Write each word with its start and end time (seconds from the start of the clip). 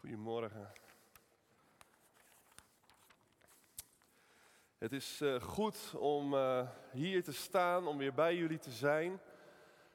Goedemorgen. 0.00 0.72
Het 4.78 4.92
is 4.92 5.20
uh, 5.20 5.40
goed 5.40 5.94
om 5.96 6.34
uh, 6.34 6.68
hier 6.92 7.22
te 7.22 7.32
staan, 7.32 7.86
om 7.86 7.98
weer 7.98 8.14
bij 8.14 8.36
jullie 8.36 8.58
te 8.58 8.70
zijn. 8.70 9.20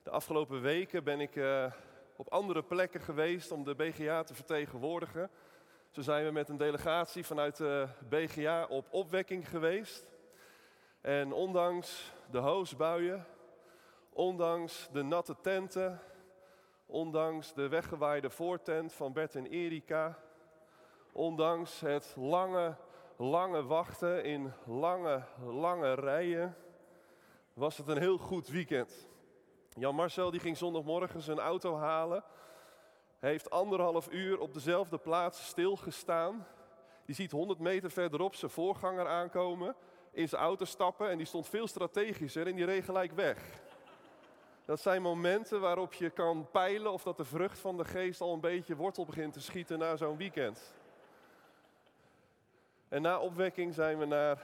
De 0.04 0.10
afgelopen 0.10 0.62
weken 0.62 1.04
ben 1.04 1.20
ik 1.20 1.36
uh, 1.36 1.72
op 2.16 2.28
andere 2.30 2.64
plekken 2.64 3.02
geweest 3.02 3.52
om 3.52 3.64
de 3.64 3.76
BGA 3.76 4.24
te 4.24 4.34
vertegenwoordigen. 4.34 5.30
Zo 5.90 6.02
zijn 6.02 6.26
we 6.26 6.32
met 6.32 6.50
een 6.50 6.58
delegatie 6.58 7.26
vanuit 7.26 7.58
de 7.58 7.88
BGA 8.10 8.66
op 8.66 8.88
opwekking 8.90 9.50
geweest. 9.50 10.06
En 11.02 11.34
ondanks 11.34 12.12
de 12.32 12.38
hoosbuien, 12.38 13.26
ondanks 14.10 14.90
de 14.92 15.04
natte 15.04 15.36
tenten, 15.42 16.02
Ondanks 16.94 17.54
de 17.54 17.68
weggewaaide 17.68 18.30
voortent 18.30 18.94
van 18.94 19.14
Bert 19.14 19.36
en 19.36 19.46
Erika. 19.46 20.20
Ondanks 21.12 21.80
het 21.80 22.16
lange, 22.18 22.76
lange 23.18 23.64
wachten 23.64 24.24
in 24.24 24.54
lange, 24.66 25.24
lange 25.46 25.94
rijen. 25.94 26.56
Was 27.54 27.78
het 27.78 27.88
een 27.88 27.98
heel 27.98 28.18
goed 28.18 28.48
weekend. 28.48 29.08
Jan 29.70 29.96
Marcel 29.96 30.32
die 30.32 30.40
ging 30.40 30.58
zondagmorgen 30.58 31.22
zijn 31.22 31.40
auto 31.40 31.78
halen. 31.78 32.24
Heeft 33.20 33.50
anderhalf 33.50 34.12
uur 34.12 34.40
op 34.40 34.54
dezelfde 34.54 34.98
plaats 34.98 35.48
stilgestaan. 35.48 36.48
Die 37.06 37.16
ziet 37.16 37.32
100 37.32 37.60
meter 37.60 37.92
verderop 37.92 38.36
zijn 38.36 38.52
voorganger 38.52 39.08
aankomen. 39.08 39.76
In 40.12 40.30
zijn 40.30 40.42
auto 40.42 40.66
stappen 40.66 41.10
en 41.10 41.18
die 41.18 41.28
stond 41.28 41.48
veel 41.48 41.68
strategischer 41.68 42.48
en 42.48 42.56
die 42.56 42.66
reed 42.66 42.84
gelijk 42.84 43.12
weg. 43.12 43.63
Dat 44.66 44.82
zijn 44.82 45.02
momenten 45.02 45.62
waarop 45.62 45.94
je 45.94 46.10
kan 46.10 46.48
peilen 46.52 46.92
of 46.92 47.04
dat 47.04 47.18
de 47.18 47.26
vrucht 47.26 47.60
van 47.60 47.78
de 47.78 47.86
geest 47.86 48.22
al 48.22 48.34
een 48.34 48.40
beetje 48.40 48.76
wortel 48.76 49.06
begint 49.06 49.34
te 49.34 49.42
schieten 49.42 49.80
na 49.80 49.96
zo'n 49.96 50.18
weekend. 50.18 50.74
En 52.88 53.02
na 53.02 53.20
opwekking 53.20 53.74
zijn 53.74 53.98
we 53.98 54.06
naar 54.06 54.42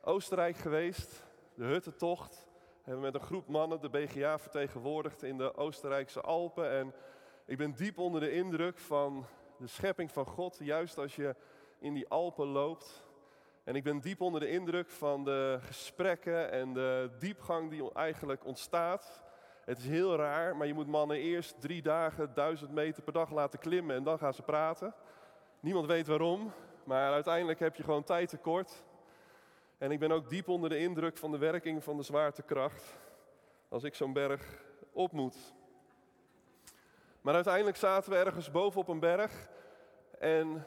Oostenrijk 0.00 0.56
geweest, 0.56 1.24
de 1.54 1.64
Huttentocht. 1.64 2.46
We 2.54 2.90
hebben 2.90 3.02
met 3.02 3.14
een 3.14 3.26
groep 3.26 3.48
mannen 3.48 3.80
de 3.80 3.88
BGA 3.88 4.38
vertegenwoordigd 4.38 5.22
in 5.22 5.36
de 5.36 5.56
Oostenrijkse 5.56 6.20
Alpen. 6.20 6.70
En 6.70 6.94
ik 7.44 7.56
ben 7.56 7.74
diep 7.74 7.98
onder 7.98 8.20
de 8.20 8.32
indruk 8.32 8.78
van 8.78 9.26
de 9.58 9.66
schepping 9.66 10.12
van 10.12 10.26
God, 10.26 10.58
juist 10.60 10.98
als 10.98 11.16
je 11.16 11.34
in 11.78 11.94
die 11.94 12.08
Alpen 12.08 12.46
loopt. 12.46 13.06
En 13.64 13.74
ik 13.74 13.84
ben 13.84 14.00
diep 14.00 14.20
onder 14.20 14.40
de 14.40 14.50
indruk 14.50 14.90
van 14.90 15.24
de 15.24 15.58
gesprekken 15.60 16.50
en 16.50 16.72
de 16.72 17.10
diepgang 17.18 17.70
die 17.70 17.92
eigenlijk 17.92 18.44
ontstaat 18.44 19.26
het 19.68 19.78
is 19.78 19.86
heel 19.86 20.16
raar, 20.16 20.56
maar 20.56 20.66
je 20.66 20.74
moet 20.74 20.86
mannen 20.86 21.16
eerst 21.16 21.60
drie 21.60 21.82
dagen 21.82 22.34
duizend 22.34 22.70
meter 22.70 23.02
per 23.02 23.12
dag 23.12 23.30
laten 23.30 23.58
klimmen 23.58 23.96
en 23.96 24.02
dan 24.02 24.18
gaan 24.18 24.34
ze 24.34 24.42
praten. 24.42 24.94
Niemand 25.60 25.86
weet 25.86 26.06
waarom, 26.06 26.52
maar 26.84 27.12
uiteindelijk 27.12 27.58
heb 27.58 27.76
je 27.76 27.82
gewoon 27.82 28.04
tijd 28.04 28.28
tekort. 28.28 28.84
En 29.78 29.90
ik 29.90 29.98
ben 29.98 30.12
ook 30.12 30.28
diep 30.28 30.48
onder 30.48 30.70
de 30.70 30.78
indruk 30.78 31.16
van 31.16 31.30
de 31.30 31.38
werking 31.38 31.84
van 31.84 31.96
de 31.96 32.02
zwaartekracht 32.02 32.98
als 33.68 33.84
ik 33.84 33.94
zo'n 33.94 34.12
berg 34.12 34.64
op 34.92 35.12
moet. 35.12 35.54
Maar 37.20 37.34
uiteindelijk 37.34 37.76
zaten 37.76 38.10
we 38.10 38.16
ergens 38.16 38.50
boven 38.50 38.80
op 38.80 38.88
een 38.88 39.00
berg 39.00 39.48
en 40.18 40.66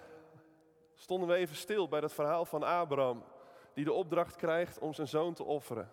stonden 0.94 1.30
we 1.30 1.36
even 1.36 1.56
stil 1.56 1.88
bij 1.88 2.02
dat 2.02 2.14
verhaal 2.14 2.46
van 2.46 2.64
Abraham, 2.64 3.24
die 3.74 3.86
de 3.86 3.94
opdracht 3.94 4.36
krijgt 4.36 4.80
om 4.80 4.94
zijn 4.94 5.08
zoon 5.08 5.34
te 5.34 5.44
offeren. 5.44 5.92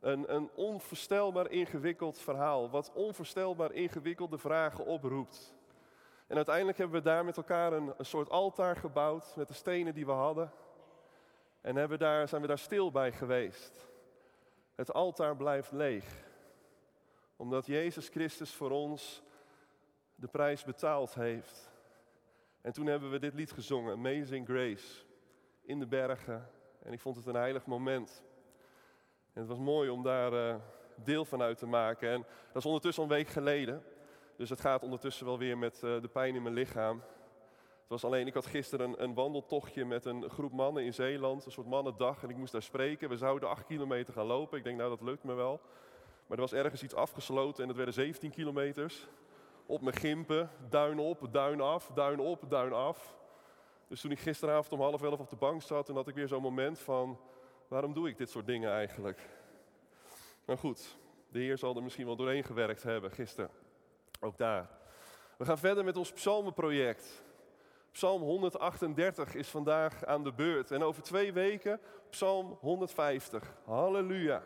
Een, 0.00 0.34
een 0.34 0.50
onvoorstelbaar 0.54 1.50
ingewikkeld 1.50 2.18
verhaal, 2.18 2.70
wat 2.70 2.92
onvoorstelbaar 2.92 3.72
ingewikkelde 3.72 4.38
vragen 4.38 4.86
oproept. 4.86 5.54
En 6.26 6.36
uiteindelijk 6.36 6.78
hebben 6.78 6.96
we 6.96 7.08
daar 7.08 7.24
met 7.24 7.36
elkaar 7.36 7.72
een, 7.72 7.94
een 7.96 8.06
soort 8.06 8.30
altaar 8.30 8.76
gebouwd 8.76 9.36
met 9.36 9.48
de 9.48 9.54
stenen 9.54 9.94
die 9.94 10.06
we 10.06 10.12
hadden. 10.12 10.52
En 11.60 11.76
hebben 11.76 11.98
daar, 11.98 12.28
zijn 12.28 12.40
we 12.40 12.46
daar 12.46 12.58
stil 12.58 12.90
bij 12.90 13.12
geweest. 13.12 13.88
Het 14.74 14.92
altaar 14.92 15.36
blijft 15.36 15.72
leeg. 15.72 16.04
Omdat 17.36 17.66
Jezus 17.66 18.08
Christus 18.08 18.54
voor 18.54 18.70
ons 18.70 19.22
de 20.14 20.28
prijs 20.28 20.64
betaald 20.64 21.14
heeft. 21.14 21.70
En 22.60 22.72
toen 22.72 22.86
hebben 22.86 23.10
we 23.10 23.18
dit 23.18 23.34
lied 23.34 23.52
gezongen, 23.52 23.92
Amazing 23.92 24.46
Grace, 24.46 25.04
in 25.60 25.78
de 25.78 25.86
bergen. 25.86 26.50
En 26.82 26.92
ik 26.92 27.00
vond 27.00 27.16
het 27.16 27.26
een 27.26 27.34
heilig 27.34 27.66
moment. 27.66 28.22
Het 29.36 29.46
was 29.46 29.58
mooi 29.58 29.90
om 29.90 30.02
daar 30.02 30.32
uh, 30.32 30.54
deel 30.94 31.24
van 31.24 31.42
uit 31.42 31.58
te 31.58 31.66
maken. 31.66 32.10
En 32.10 32.26
dat 32.46 32.56
is 32.56 32.66
ondertussen 32.66 33.02
een 33.02 33.08
week 33.08 33.28
geleden. 33.28 33.82
Dus 34.36 34.50
het 34.50 34.60
gaat 34.60 34.82
ondertussen 34.82 35.26
wel 35.26 35.38
weer 35.38 35.58
met 35.58 35.80
uh, 35.84 36.00
de 36.00 36.08
pijn 36.08 36.34
in 36.34 36.42
mijn 36.42 36.54
lichaam. 36.54 36.96
Het 37.80 37.88
was 37.88 38.04
alleen, 38.04 38.26
ik 38.26 38.34
had 38.34 38.46
gisteren 38.46 38.88
een, 38.88 39.02
een, 39.02 39.14
wandeltochtje 39.14 39.84
met 39.84 40.04
een 40.04 40.30
groep 40.30 40.52
mannen 40.52 40.84
in 40.84 40.94
Zeeland. 40.94 41.44
Een 41.46 41.52
soort 41.52 41.66
mannendag. 41.66 42.22
En 42.22 42.30
ik 42.30 42.36
moest 42.36 42.52
daar 42.52 42.62
spreken. 42.62 43.08
We 43.08 43.16
zouden 43.16 43.48
acht 43.48 43.66
kilometer 43.66 44.14
gaan 44.14 44.26
lopen. 44.26 44.58
Ik 44.58 44.64
denk, 44.64 44.78
nou 44.78 44.90
dat 44.90 45.00
lukt 45.00 45.24
me 45.24 45.34
wel. 45.34 45.60
Maar 46.26 46.36
er 46.36 46.44
was 46.44 46.52
ergens 46.52 46.82
iets 46.82 46.94
afgesloten 46.94 47.62
en 47.62 47.68
het 47.68 47.76
werden 47.76 47.94
17 47.94 48.30
kilometers. 48.30 49.06
Op 49.66 49.80
mijn 49.80 49.96
gimpen, 49.96 50.50
duin 50.68 50.98
op, 50.98 51.28
duin 51.32 51.60
af, 51.60 51.90
duin 51.94 52.20
op, 52.20 52.44
duin 52.48 52.72
af. 52.72 53.16
Dus 53.88 54.00
toen 54.00 54.10
ik 54.10 54.18
gisteravond 54.18 54.72
om 54.72 54.80
half 54.80 55.02
elf 55.02 55.20
op 55.20 55.30
de 55.30 55.36
bank 55.36 55.62
zat, 55.62 55.86
toen 55.86 55.96
had 55.96 56.08
ik 56.08 56.14
weer 56.14 56.28
zo'n 56.28 56.42
moment 56.42 56.78
van 56.78 57.18
waarom 57.68 57.92
doe 57.92 58.08
ik 58.08 58.16
dit 58.18 58.30
soort 58.30 58.46
dingen 58.46 58.72
eigenlijk? 58.72 59.20
Maar 60.44 60.58
goed, 60.58 60.98
de 61.28 61.38
Heer 61.38 61.58
zal 61.58 61.76
er 61.76 61.82
misschien 61.82 62.06
wel 62.06 62.16
doorheen 62.16 62.44
gewerkt 62.44 62.82
hebben 62.82 63.10
gisteren. 63.10 63.50
Ook 64.20 64.36
daar. 64.36 64.68
We 65.36 65.44
gaan 65.44 65.58
verder 65.58 65.84
met 65.84 65.96
ons 65.96 66.12
psalmenproject. 66.12 67.22
Psalm 67.92 68.22
138 68.22 69.34
is 69.34 69.48
vandaag 69.48 70.04
aan 70.04 70.24
de 70.24 70.32
beurt. 70.32 70.70
En 70.70 70.82
over 70.82 71.02
twee 71.02 71.32
weken 71.32 71.80
Psalm 72.10 72.58
150. 72.60 73.56
Halleluja. 73.64 74.42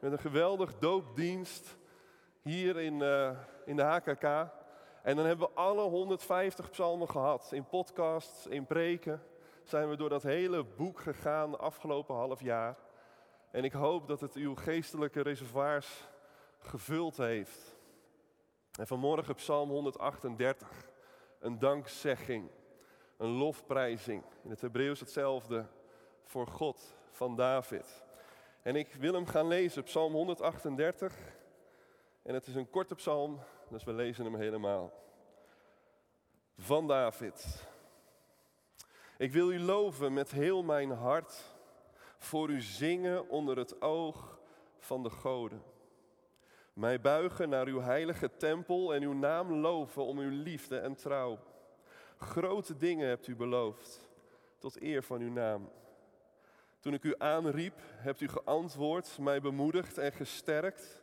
Met 0.00 0.12
een 0.12 0.18
geweldig 0.18 0.78
doopdienst 0.78 1.76
hier 2.42 2.78
in, 2.78 3.00
uh, 3.00 3.30
in 3.66 3.76
de 3.76 3.82
HKK. 3.82 4.24
En 5.02 5.16
dan 5.16 5.26
hebben 5.26 5.48
we 5.48 5.54
alle 5.54 5.82
150 5.82 6.70
psalmen 6.70 7.08
gehad. 7.08 7.52
In 7.52 7.66
podcasts, 7.66 8.46
in 8.46 8.66
preken 8.66 9.22
zijn 9.70 9.88
we 9.88 9.96
door 9.96 10.08
dat 10.08 10.22
hele 10.22 10.64
boek 10.64 11.00
gegaan 11.00 11.58
afgelopen 11.58 12.14
half 12.14 12.40
jaar. 12.40 12.76
En 13.50 13.64
ik 13.64 13.72
hoop 13.72 14.08
dat 14.08 14.20
het 14.20 14.34
uw 14.34 14.54
geestelijke 14.54 15.22
reservoirs 15.22 16.08
gevuld 16.58 17.16
heeft. 17.16 17.76
En 18.78 18.86
vanmorgen 18.86 19.34
Psalm 19.34 19.70
138, 19.70 20.90
een 21.38 21.58
dankzegging, 21.58 22.50
een 23.16 23.28
lofprijzing. 23.30 24.24
In 24.42 24.50
het 24.50 24.60
Hebreeuws 24.60 25.00
hetzelfde 25.00 25.66
voor 26.24 26.46
God 26.46 26.96
van 27.10 27.36
David. 27.36 28.04
En 28.62 28.76
ik 28.76 28.94
wil 28.94 29.14
hem 29.14 29.26
gaan 29.26 29.46
lezen, 29.46 29.82
Psalm 29.82 30.12
138. 30.12 31.14
En 32.22 32.34
het 32.34 32.46
is 32.46 32.54
een 32.54 32.70
korte 32.70 32.94
psalm, 32.94 33.38
dus 33.68 33.84
we 33.84 33.92
lezen 33.92 34.24
hem 34.24 34.36
helemaal. 34.36 34.92
Van 36.56 36.86
David. 36.86 37.68
Ik 39.20 39.32
wil 39.32 39.52
u 39.52 39.60
loven 39.60 40.12
met 40.12 40.30
heel 40.30 40.62
mijn 40.62 40.90
hart, 40.90 41.44
voor 42.18 42.50
u 42.50 42.60
zingen 42.60 43.28
onder 43.28 43.56
het 43.56 43.82
oog 43.82 44.38
van 44.78 45.02
de 45.02 45.10
goden. 45.10 45.62
Mij 46.72 47.00
buigen 47.00 47.48
naar 47.48 47.66
uw 47.66 47.80
heilige 47.80 48.30
tempel 48.36 48.94
en 48.94 49.02
uw 49.02 49.12
naam 49.12 49.52
loven 49.52 50.04
om 50.04 50.18
uw 50.18 50.42
liefde 50.42 50.78
en 50.78 50.94
trouw. 50.94 51.38
Grote 52.16 52.76
dingen 52.76 53.08
hebt 53.08 53.26
u 53.26 53.36
beloofd, 53.36 54.08
tot 54.58 54.82
eer 54.82 55.02
van 55.02 55.20
uw 55.20 55.32
naam. 55.32 55.70
Toen 56.78 56.94
ik 56.94 57.04
u 57.04 57.14
aanriep, 57.18 57.80
hebt 57.84 58.20
u 58.20 58.28
geantwoord, 58.28 59.18
mij 59.18 59.40
bemoedigd 59.40 59.98
en 59.98 60.12
gesterkt. 60.12 61.02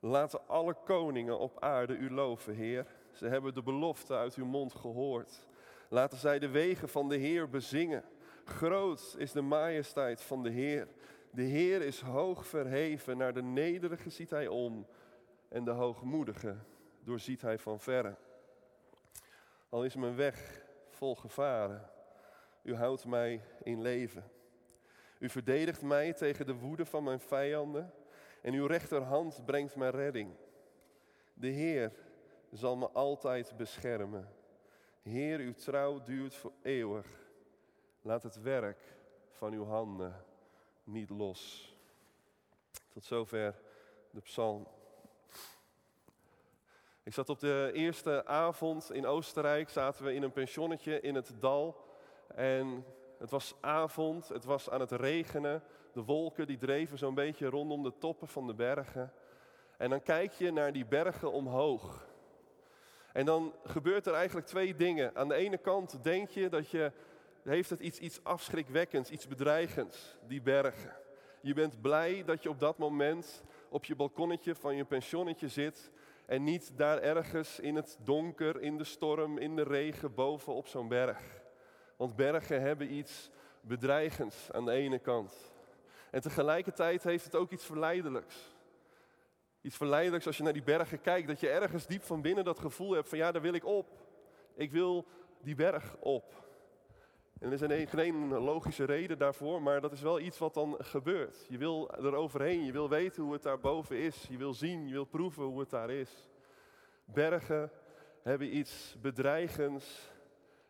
Laten 0.00 0.48
alle 0.48 0.76
koningen 0.84 1.38
op 1.38 1.60
aarde 1.60 1.96
u 1.96 2.10
loven, 2.10 2.54
Heer. 2.54 2.86
Ze 3.12 3.26
hebben 3.26 3.54
de 3.54 3.62
belofte 3.62 4.14
uit 4.14 4.34
uw 4.34 4.46
mond 4.46 4.74
gehoord. 4.74 5.46
Laten 5.94 6.18
zij 6.18 6.38
de 6.38 6.48
wegen 6.48 6.88
van 6.88 7.08
de 7.08 7.16
Heer 7.16 7.48
bezingen. 7.48 8.04
Groot 8.44 9.14
is 9.18 9.32
de 9.32 9.40
majesteit 9.40 10.20
van 10.20 10.42
de 10.42 10.50
Heer. 10.50 10.88
De 11.30 11.42
Heer 11.42 11.82
is 11.82 12.00
hoog 12.00 12.46
verheven, 12.46 13.16
naar 13.16 13.32
de 13.32 13.42
nederige 13.42 14.10
ziet 14.10 14.30
hij 14.30 14.46
om 14.46 14.86
en 15.48 15.64
de 15.64 15.70
hoogmoedige 15.70 16.56
doorziet 17.00 17.42
hij 17.42 17.58
van 17.58 17.80
verre. 17.80 18.16
Al 19.68 19.84
is 19.84 19.94
mijn 19.94 20.16
weg 20.16 20.64
vol 20.88 21.14
gevaren, 21.14 21.90
u 22.62 22.74
houdt 22.74 23.06
mij 23.06 23.40
in 23.62 23.82
leven. 23.82 24.24
U 25.18 25.28
verdedigt 25.28 25.82
mij 25.82 26.12
tegen 26.12 26.46
de 26.46 26.54
woede 26.54 26.84
van 26.84 27.04
mijn 27.04 27.20
vijanden 27.20 27.92
en 28.42 28.54
uw 28.54 28.66
rechterhand 28.66 29.44
brengt 29.44 29.76
mij 29.76 29.90
redding. 29.90 30.34
De 31.34 31.48
Heer 31.48 31.92
zal 32.50 32.76
me 32.76 32.90
altijd 32.90 33.56
beschermen. 33.56 34.33
Heer, 35.04 35.38
uw 35.38 35.54
trouw 35.54 36.02
duurt 36.02 36.34
voor 36.34 36.52
eeuwig. 36.62 37.06
Laat 38.02 38.22
het 38.22 38.42
werk 38.42 38.78
van 39.30 39.52
uw 39.52 39.64
handen 39.64 40.24
niet 40.84 41.10
los. 41.10 41.74
Tot 42.88 43.04
zover 43.04 43.60
de 44.10 44.20
psalm. 44.20 44.66
Ik 47.02 47.14
zat 47.14 47.28
op 47.28 47.38
de 47.38 47.70
eerste 47.74 48.26
avond 48.26 48.92
in 48.92 49.06
Oostenrijk, 49.06 49.68
zaten 49.68 50.04
we 50.04 50.14
in 50.14 50.22
een 50.22 50.32
pensionnetje 50.32 51.00
in 51.00 51.14
het 51.14 51.32
dal. 51.40 51.84
En 52.34 52.84
het 53.18 53.30
was 53.30 53.54
avond, 53.60 54.28
het 54.28 54.44
was 54.44 54.70
aan 54.70 54.80
het 54.80 54.92
regenen. 54.92 55.62
De 55.92 56.02
wolken 56.02 56.46
die 56.46 56.58
dreven 56.58 56.98
zo'n 56.98 57.14
beetje 57.14 57.46
rondom 57.46 57.82
de 57.82 57.98
toppen 57.98 58.28
van 58.28 58.46
de 58.46 58.54
bergen. 58.54 59.12
En 59.76 59.90
dan 59.90 60.02
kijk 60.02 60.32
je 60.32 60.52
naar 60.52 60.72
die 60.72 60.86
bergen 60.86 61.32
omhoog. 61.32 62.12
En 63.14 63.24
dan 63.24 63.54
gebeurt 63.64 64.06
er 64.06 64.14
eigenlijk 64.14 64.46
twee 64.46 64.74
dingen. 64.74 65.16
Aan 65.16 65.28
de 65.28 65.34
ene 65.34 65.58
kant 65.58 65.98
denk 66.02 66.28
je 66.28 66.48
dat 66.48 66.70
je, 66.70 66.92
heeft 67.42 67.70
het 67.70 67.80
iets, 67.80 67.98
iets 67.98 68.20
afschrikwekkends, 68.22 69.10
iets 69.10 69.28
bedreigends, 69.28 70.16
die 70.26 70.42
bergen. 70.42 70.92
Je 71.40 71.54
bent 71.54 71.80
blij 71.80 72.24
dat 72.24 72.42
je 72.42 72.48
op 72.48 72.60
dat 72.60 72.78
moment 72.78 73.42
op 73.68 73.84
je 73.84 73.96
balkonnetje 73.96 74.54
van 74.54 74.76
je 74.76 74.84
pensionnetje 74.84 75.48
zit 75.48 75.90
en 76.26 76.44
niet 76.44 76.72
daar 76.76 76.98
ergens 76.98 77.60
in 77.60 77.74
het 77.74 77.98
donker, 78.04 78.60
in 78.60 78.76
de 78.76 78.84
storm, 78.84 79.38
in 79.38 79.56
de 79.56 79.62
regen 79.62 80.14
boven 80.14 80.54
op 80.54 80.66
zo'n 80.66 80.88
berg. 80.88 81.20
Want 81.96 82.16
bergen 82.16 82.60
hebben 82.60 82.92
iets 82.92 83.30
bedreigends 83.60 84.52
aan 84.52 84.64
de 84.64 84.72
ene 84.72 84.98
kant. 84.98 85.52
En 86.10 86.20
tegelijkertijd 86.20 87.02
heeft 87.02 87.24
het 87.24 87.34
ook 87.34 87.50
iets 87.50 87.64
verleidelijks. 87.64 88.54
Iets 89.64 89.76
verleidelijks 89.76 90.26
als 90.26 90.36
je 90.36 90.42
naar 90.42 90.52
die 90.52 90.62
bergen 90.62 91.00
kijkt, 91.00 91.28
dat 91.28 91.40
je 91.40 91.48
ergens 91.48 91.86
diep 91.86 92.02
van 92.02 92.22
binnen 92.22 92.44
dat 92.44 92.58
gevoel 92.58 92.92
hebt 92.92 93.08
van 93.08 93.18
ja, 93.18 93.32
daar 93.32 93.42
wil 93.42 93.54
ik 93.54 93.64
op. 93.64 93.88
Ik 94.54 94.70
wil 94.70 95.06
die 95.42 95.54
berg 95.54 95.96
op. 96.00 96.44
En 97.40 97.52
er 97.52 97.72
is 97.72 97.88
geen 97.90 98.28
logische 98.28 98.84
reden 98.84 99.18
daarvoor, 99.18 99.62
maar 99.62 99.80
dat 99.80 99.92
is 99.92 100.00
wel 100.00 100.20
iets 100.20 100.38
wat 100.38 100.54
dan 100.54 100.76
gebeurt. 100.78 101.46
Je 101.48 101.58
wil 101.58 101.90
er 101.90 102.14
overheen, 102.14 102.64
je 102.64 102.72
wil 102.72 102.88
weten 102.88 103.22
hoe 103.22 103.32
het 103.32 103.42
daar 103.42 103.60
boven 103.60 103.96
is. 103.96 104.26
Je 104.28 104.36
wil 104.36 104.54
zien, 104.54 104.86
je 104.86 104.92
wil 104.92 105.04
proeven 105.04 105.42
hoe 105.42 105.60
het 105.60 105.70
daar 105.70 105.90
is. 105.90 106.28
Bergen 107.04 107.70
hebben 108.22 108.56
iets 108.56 108.96
bedreigends 109.00 110.10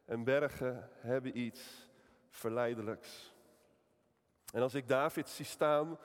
en 0.04 0.24
bergen 0.24 0.90
hebben 0.94 1.38
iets 1.38 1.90
verleidelijks. 2.28 3.34
En 4.52 4.62
als 4.62 4.74
ik 4.74 4.88
David 4.88 5.28
zie 5.28 5.44
staan, 5.44 5.98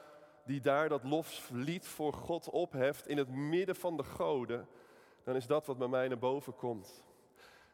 die 0.50 0.62
daar 0.62 0.90
dat 0.90 1.04
loflied 1.04 1.88
voor 1.88 2.14
God 2.14 2.50
opheft 2.50 3.08
in 3.08 3.18
het 3.18 3.30
midden 3.30 3.76
van 3.76 3.98
de 3.98 4.04
goden, 4.04 4.68
dan 5.24 5.36
is 5.36 5.48
dat 5.48 5.66
wat 5.66 5.78
bij 5.78 5.88
mij 5.88 6.08
naar 6.08 6.18
boven 6.18 6.56
komt. 6.56 7.04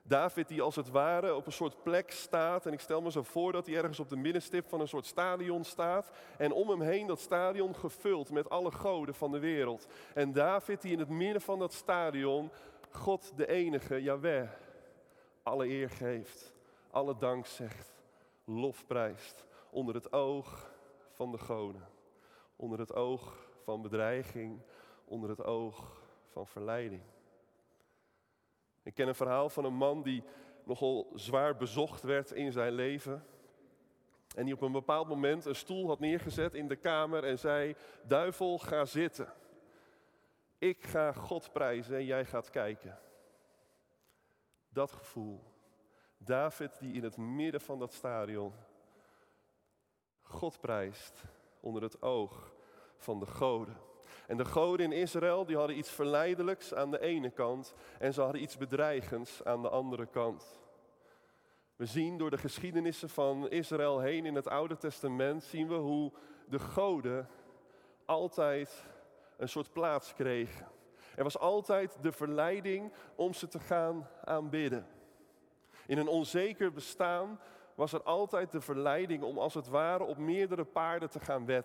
David 0.01 0.47
die 0.47 0.61
als 0.61 0.75
het 0.75 0.89
ware 0.89 1.35
op 1.35 1.45
een 1.45 1.51
soort 1.51 1.83
plek 1.83 2.11
staat. 2.11 2.65
En 2.65 2.73
ik 2.73 2.79
stel 2.79 3.01
me 3.01 3.11
zo 3.11 3.23
voor 3.23 3.51
dat 3.51 3.65
hij 3.65 3.75
ergens 3.75 3.99
op 3.99 4.09
de 4.09 4.15
middenstip 4.15 4.67
van 4.67 4.79
een 4.79 4.87
soort 4.87 5.05
stadion 5.05 5.63
staat. 5.63 6.11
En 6.37 6.51
om 6.51 6.69
hem 6.69 6.81
heen 6.81 7.07
dat 7.07 7.19
stadion 7.19 7.75
gevuld 7.75 8.31
met 8.31 8.49
alle 8.49 8.71
goden 8.71 9.15
van 9.15 9.31
de 9.31 9.39
wereld. 9.39 9.87
En 10.13 10.33
David 10.33 10.81
die 10.81 10.91
in 10.91 10.99
het 10.99 11.09
midden 11.09 11.41
van 11.41 11.59
dat 11.59 11.73
stadion 11.73 12.51
God 12.89 13.31
de 13.35 13.47
enige, 13.47 14.01
Yahweh, 14.01 14.49
alle 15.43 15.67
eer 15.67 15.89
geeft. 15.89 16.53
Alle 16.91 17.17
dank 17.17 17.45
zegt, 17.45 17.91
lofprijst. 18.45 19.45
Onder 19.69 19.95
het 19.95 20.13
oog 20.13 20.71
van 21.11 21.31
de 21.31 21.37
goden. 21.37 21.94
Onder 22.55 22.79
het 22.79 22.93
oog 22.93 23.49
van 23.63 23.81
bedreiging. 23.81 24.61
Onder 25.05 25.29
het 25.29 25.43
oog 25.43 26.01
van 26.25 26.47
verleiding. 26.47 27.01
Ik 28.83 28.93
ken 28.93 29.07
een 29.07 29.15
verhaal 29.15 29.49
van 29.49 29.65
een 29.65 29.73
man 29.73 30.03
die 30.03 30.23
nogal 30.63 31.11
zwaar 31.15 31.57
bezocht 31.57 32.01
werd 32.01 32.31
in 32.31 32.51
zijn 32.51 32.73
leven. 32.73 33.25
En 34.35 34.45
die 34.45 34.53
op 34.53 34.61
een 34.61 34.71
bepaald 34.71 35.07
moment 35.07 35.45
een 35.45 35.55
stoel 35.55 35.87
had 35.87 35.99
neergezet 35.99 36.53
in 36.53 36.67
de 36.67 36.75
kamer 36.75 37.23
en 37.23 37.39
zei: 37.39 37.75
Duivel, 38.03 38.57
ga 38.57 38.85
zitten. 38.85 39.33
Ik 40.57 40.83
ga 40.83 41.11
God 41.11 41.51
prijzen 41.51 41.95
en 41.95 42.05
jij 42.05 42.25
gaat 42.25 42.49
kijken. 42.49 42.99
Dat 44.69 44.91
gevoel. 44.91 45.43
David 46.17 46.79
die 46.79 46.93
in 46.93 47.03
het 47.03 47.17
midden 47.17 47.61
van 47.61 47.79
dat 47.79 47.93
stadion 47.93 48.53
God 50.21 50.59
prijst 50.59 51.23
onder 51.65 51.81
het 51.81 52.01
oog 52.01 52.53
van 52.97 53.19
de 53.19 53.25
goden. 53.25 53.77
En 54.27 54.37
de 54.37 54.45
goden 54.45 54.85
in 54.85 54.99
Israël 54.99 55.45
die 55.45 55.57
hadden 55.57 55.77
iets 55.77 55.89
verleidelijks 55.89 56.73
aan 56.73 56.91
de 56.91 56.99
ene 56.99 57.29
kant 57.29 57.73
en 57.99 58.13
ze 58.13 58.21
hadden 58.21 58.41
iets 58.41 58.57
bedreigends 58.57 59.43
aan 59.43 59.61
de 59.61 59.69
andere 59.69 60.05
kant. 60.05 60.59
We 61.75 61.85
zien 61.85 62.17
door 62.17 62.29
de 62.29 62.37
geschiedenissen 62.37 63.09
van 63.09 63.49
Israël 63.49 63.99
heen 63.99 64.25
in 64.25 64.35
het 64.35 64.47
Oude 64.47 64.77
Testament, 64.77 65.43
zien 65.43 65.67
we 65.67 65.75
hoe 65.75 66.11
de 66.49 66.59
goden 66.59 67.29
altijd 68.05 68.85
een 69.37 69.49
soort 69.49 69.71
plaats 69.73 70.13
kregen. 70.13 70.67
Er 71.15 71.23
was 71.23 71.37
altijd 71.37 71.97
de 72.01 72.11
verleiding 72.11 72.93
om 73.15 73.33
ze 73.33 73.47
te 73.47 73.59
gaan 73.59 74.09
aanbidden. 74.23 74.87
In 75.87 75.97
een 75.97 76.07
onzeker 76.07 76.71
bestaan 76.71 77.39
was 77.75 77.93
er 77.93 78.03
altijd 78.03 78.51
de 78.51 78.61
verleiding 78.61 79.23
om 79.23 79.37
als 79.37 79.53
het 79.53 79.67
ware 79.67 80.03
op 80.03 80.17
meerdere 80.17 80.63
paarden 80.63 81.09
te 81.09 81.19
gaan 81.19 81.63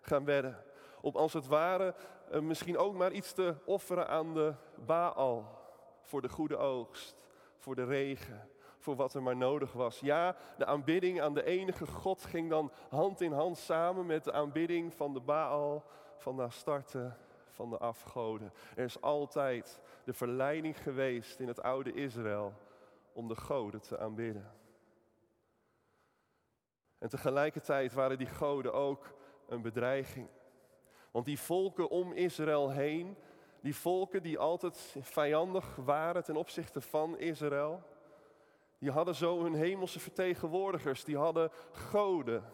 gaan 0.00 0.24
wedden 0.24 0.64
om 1.02 1.16
als 1.16 1.32
het 1.32 1.46
ware 1.46 1.94
eh, 2.30 2.40
misschien 2.40 2.78
ook 2.78 2.94
maar 2.94 3.12
iets 3.12 3.32
te 3.32 3.54
offeren 3.64 4.08
aan 4.08 4.34
de 4.34 4.54
Baal. 4.86 5.60
Voor 6.02 6.22
de 6.22 6.28
goede 6.28 6.56
oogst, 6.56 7.16
voor 7.56 7.74
de 7.74 7.84
regen, 7.84 8.48
voor 8.78 8.96
wat 8.96 9.14
er 9.14 9.22
maar 9.22 9.36
nodig 9.36 9.72
was. 9.72 10.00
Ja, 10.00 10.36
de 10.56 10.66
aanbidding 10.66 11.20
aan 11.20 11.34
de 11.34 11.44
enige 11.44 11.86
God 11.86 12.24
ging 12.24 12.50
dan 12.50 12.72
hand 12.88 13.20
in 13.20 13.32
hand 13.32 13.58
samen 13.58 14.06
met 14.06 14.24
de 14.24 14.32
aanbidding 14.32 14.94
van 14.94 15.12
de 15.12 15.20
Baal, 15.20 15.84
van 16.16 16.36
de 16.36 16.42
Astarte, 16.42 17.12
van 17.50 17.70
de 17.70 17.78
afgoden. 17.78 18.52
Er 18.76 18.84
is 18.84 19.00
altijd 19.00 19.80
de 20.04 20.12
verleiding 20.12 20.82
geweest 20.82 21.40
in 21.40 21.48
het 21.48 21.62
oude 21.62 21.92
Israël 21.92 22.52
om 23.12 23.28
de 23.28 23.36
goden 23.36 23.80
te 23.80 23.98
aanbidden. 23.98 24.61
En 27.02 27.08
tegelijkertijd 27.08 27.92
waren 27.92 28.18
die 28.18 28.26
goden 28.26 28.72
ook 28.72 29.14
een 29.46 29.62
bedreiging. 29.62 30.28
Want 31.10 31.24
die 31.24 31.38
volken 31.38 31.90
om 31.90 32.12
Israël 32.12 32.70
heen, 32.70 33.16
die 33.60 33.76
volken 33.76 34.22
die 34.22 34.38
altijd 34.38 34.96
vijandig 35.00 35.76
waren 35.76 36.24
ten 36.24 36.36
opzichte 36.36 36.80
van 36.80 37.18
Israël, 37.18 37.82
die 38.78 38.90
hadden 38.90 39.14
zo 39.14 39.42
hun 39.42 39.54
hemelse 39.54 40.00
vertegenwoordigers, 40.00 41.04
die 41.04 41.16
hadden 41.16 41.50
goden. 41.72 42.52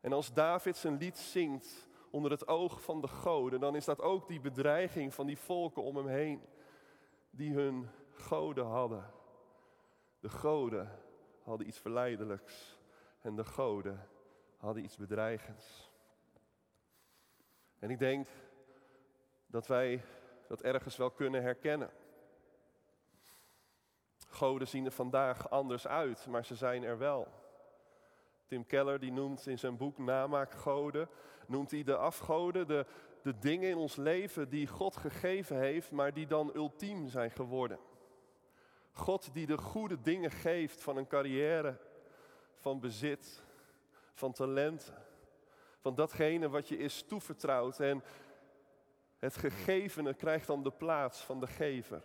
En 0.00 0.12
als 0.12 0.32
David 0.32 0.76
zijn 0.76 0.96
lied 0.96 1.18
zingt 1.18 1.88
onder 2.10 2.30
het 2.30 2.48
oog 2.48 2.82
van 2.82 3.00
de 3.00 3.08
goden, 3.08 3.60
dan 3.60 3.76
is 3.76 3.84
dat 3.84 4.00
ook 4.00 4.28
die 4.28 4.40
bedreiging 4.40 5.14
van 5.14 5.26
die 5.26 5.38
volken 5.38 5.82
om 5.82 5.96
hem 5.96 6.08
heen, 6.08 6.42
die 7.30 7.54
hun 7.54 7.88
goden 8.12 8.66
hadden. 8.66 9.10
De 10.20 10.28
goden 10.28 11.08
hadden 11.50 11.68
iets 11.68 11.78
verleidelijks 11.78 12.78
en 13.20 13.36
de 13.36 13.44
goden 13.44 14.08
hadden 14.56 14.84
iets 14.84 14.96
bedreigends. 14.96 15.90
En 17.78 17.90
ik 17.90 17.98
denk 17.98 18.28
dat 19.46 19.66
wij 19.66 20.04
dat 20.48 20.60
ergens 20.60 20.96
wel 20.96 21.10
kunnen 21.10 21.42
herkennen. 21.42 21.90
Goden 24.28 24.68
zien 24.68 24.84
er 24.84 24.90
vandaag 24.90 25.50
anders 25.50 25.86
uit, 25.86 26.26
maar 26.26 26.44
ze 26.44 26.54
zijn 26.54 26.82
er 26.82 26.98
wel. 26.98 27.28
Tim 28.46 28.66
Keller 28.66 29.00
die 29.00 29.12
noemt 29.12 29.46
in 29.46 29.58
zijn 29.58 29.76
boek 29.76 29.98
Namaak 29.98 30.52
Goden, 30.52 31.08
noemt 31.46 31.70
hij 31.70 31.82
de 31.82 31.96
afgoden, 31.96 32.66
de, 32.66 32.86
de 33.22 33.38
dingen 33.38 33.70
in 33.70 33.76
ons 33.76 33.96
leven 33.96 34.48
die 34.48 34.66
God 34.66 34.96
gegeven 34.96 35.58
heeft, 35.58 35.90
maar 35.90 36.12
die 36.12 36.26
dan 36.26 36.50
ultiem 36.54 37.08
zijn 37.08 37.30
geworden. 37.30 37.78
God 38.92 39.30
die 39.32 39.46
de 39.46 39.58
goede 39.58 40.00
dingen 40.00 40.30
geeft 40.30 40.82
van 40.82 40.96
een 40.96 41.06
carrière, 41.06 41.76
van 42.54 42.80
bezit, 42.80 43.42
van 44.14 44.32
talenten 44.32 45.08
van 45.80 45.94
datgene 45.94 46.48
wat 46.48 46.68
je 46.68 46.76
is 46.76 47.02
toevertrouwd. 47.02 47.80
En 47.80 48.02
het 49.18 49.36
gegevene 49.36 50.14
krijgt 50.14 50.46
dan 50.46 50.62
de 50.62 50.70
plaats 50.70 51.20
van 51.20 51.40
de 51.40 51.46
gever. 51.46 52.02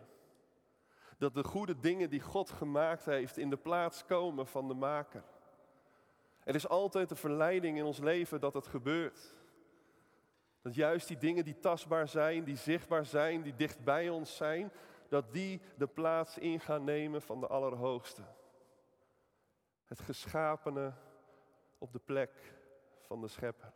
Dat 1.17 1.33
de 1.33 1.43
goede 1.43 1.79
dingen 1.79 2.09
die 2.09 2.21
God 2.21 2.49
gemaakt 2.49 3.05
heeft 3.05 3.37
in 3.37 3.49
de 3.49 3.57
plaats 3.57 4.05
komen 4.05 4.47
van 4.47 4.67
de 4.67 4.73
maker. 4.73 5.23
Er 6.43 6.55
is 6.55 6.67
altijd 6.67 7.09
de 7.09 7.15
verleiding 7.15 7.77
in 7.77 7.83
ons 7.83 7.99
leven 7.99 8.39
dat 8.39 8.53
het 8.53 8.67
gebeurt. 8.67 9.35
Dat 10.61 10.75
juist 10.75 11.07
die 11.07 11.17
dingen 11.17 11.43
die 11.43 11.59
tastbaar 11.59 12.07
zijn, 12.07 12.43
die 12.43 12.57
zichtbaar 12.57 13.05
zijn, 13.05 13.41
die 13.41 13.55
dicht 13.55 13.83
bij 13.83 14.09
ons 14.09 14.35
zijn, 14.35 14.71
dat 15.09 15.33
die 15.33 15.61
de 15.77 15.87
plaats 15.87 16.37
in 16.37 16.59
gaan 16.59 16.83
nemen 16.83 17.21
van 17.21 17.39
de 17.39 17.47
Allerhoogste. 17.47 18.23
Het 19.85 19.99
geschapene 19.99 20.93
op 21.77 21.91
de 21.91 21.99
plek 21.99 22.53
van 23.01 23.21
de 23.21 23.27
schepper. 23.27 23.73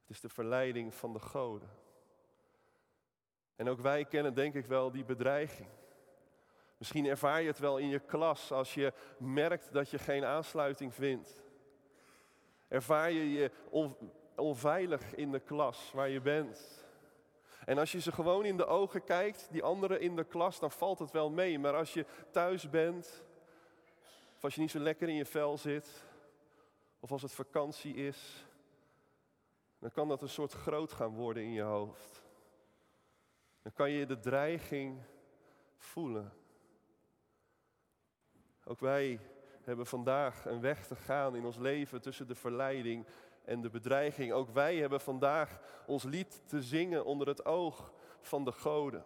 Het 0.00 0.10
is 0.10 0.20
de 0.20 0.28
verleiding 0.28 0.94
van 0.94 1.12
de 1.12 1.18
goden. 1.18 1.70
En 3.56 3.68
ook 3.68 3.80
wij 3.80 4.04
kennen 4.04 4.34
denk 4.34 4.54
ik 4.54 4.66
wel 4.66 4.90
die 4.90 5.04
bedreiging. 5.04 5.68
Misschien 6.78 7.06
ervaar 7.06 7.40
je 7.40 7.46
het 7.46 7.58
wel 7.58 7.78
in 7.78 7.88
je 7.88 7.98
klas 7.98 8.52
als 8.52 8.74
je 8.74 8.92
merkt 9.18 9.72
dat 9.72 9.90
je 9.90 9.98
geen 9.98 10.24
aansluiting 10.24 10.94
vindt. 10.94 11.42
Ervaar 12.68 13.10
je 13.10 13.30
je 13.30 13.50
onveilig 14.34 15.14
in 15.14 15.32
de 15.32 15.40
klas 15.40 15.92
waar 15.92 16.08
je 16.08 16.20
bent. 16.20 16.85
En 17.66 17.78
als 17.78 17.92
je 17.92 18.00
ze 18.00 18.12
gewoon 18.12 18.44
in 18.44 18.56
de 18.56 18.66
ogen 18.66 19.04
kijkt, 19.04 19.48
die 19.50 19.62
anderen 19.62 20.00
in 20.00 20.16
de 20.16 20.24
klas, 20.24 20.58
dan 20.58 20.70
valt 20.70 20.98
het 20.98 21.10
wel 21.10 21.30
mee. 21.30 21.58
Maar 21.58 21.74
als 21.74 21.94
je 21.94 22.06
thuis 22.30 22.70
bent, 22.70 23.24
of 24.36 24.44
als 24.44 24.54
je 24.54 24.60
niet 24.60 24.70
zo 24.70 24.78
lekker 24.78 25.08
in 25.08 25.14
je 25.14 25.24
vel 25.24 25.58
zit, 25.58 26.04
of 27.00 27.12
als 27.12 27.22
het 27.22 27.32
vakantie 27.32 27.94
is, 27.94 28.46
dan 29.78 29.90
kan 29.90 30.08
dat 30.08 30.22
een 30.22 30.28
soort 30.28 30.52
groot 30.52 30.92
gaan 30.92 31.14
worden 31.14 31.42
in 31.42 31.52
je 31.52 31.62
hoofd. 31.62 32.22
Dan 33.62 33.72
kan 33.72 33.90
je 33.90 34.06
de 34.06 34.18
dreiging 34.18 35.02
voelen. 35.76 36.32
Ook 38.64 38.80
wij 38.80 39.20
hebben 39.62 39.86
vandaag 39.86 40.44
een 40.44 40.60
weg 40.60 40.86
te 40.86 40.96
gaan 40.96 41.36
in 41.36 41.44
ons 41.44 41.56
leven 41.56 42.00
tussen 42.00 42.26
de 42.26 42.34
verleiding 42.34 43.06
en 43.46 43.60
de 43.60 43.70
bedreiging. 43.70 44.32
Ook 44.32 44.50
wij 44.50 44.76
hebben 44.76 45.00
vandaag 45.00 45.60
ons 45.86 46.02
lied 46.02 46.42
te 46.46 46.62
zingen 46.62 47.04
onder 47.04 47.26
het 47.26 47.44
oog 47.44 47.92
van 48.20 48.44
de 48.44 48.52
goden. 48.52 49.04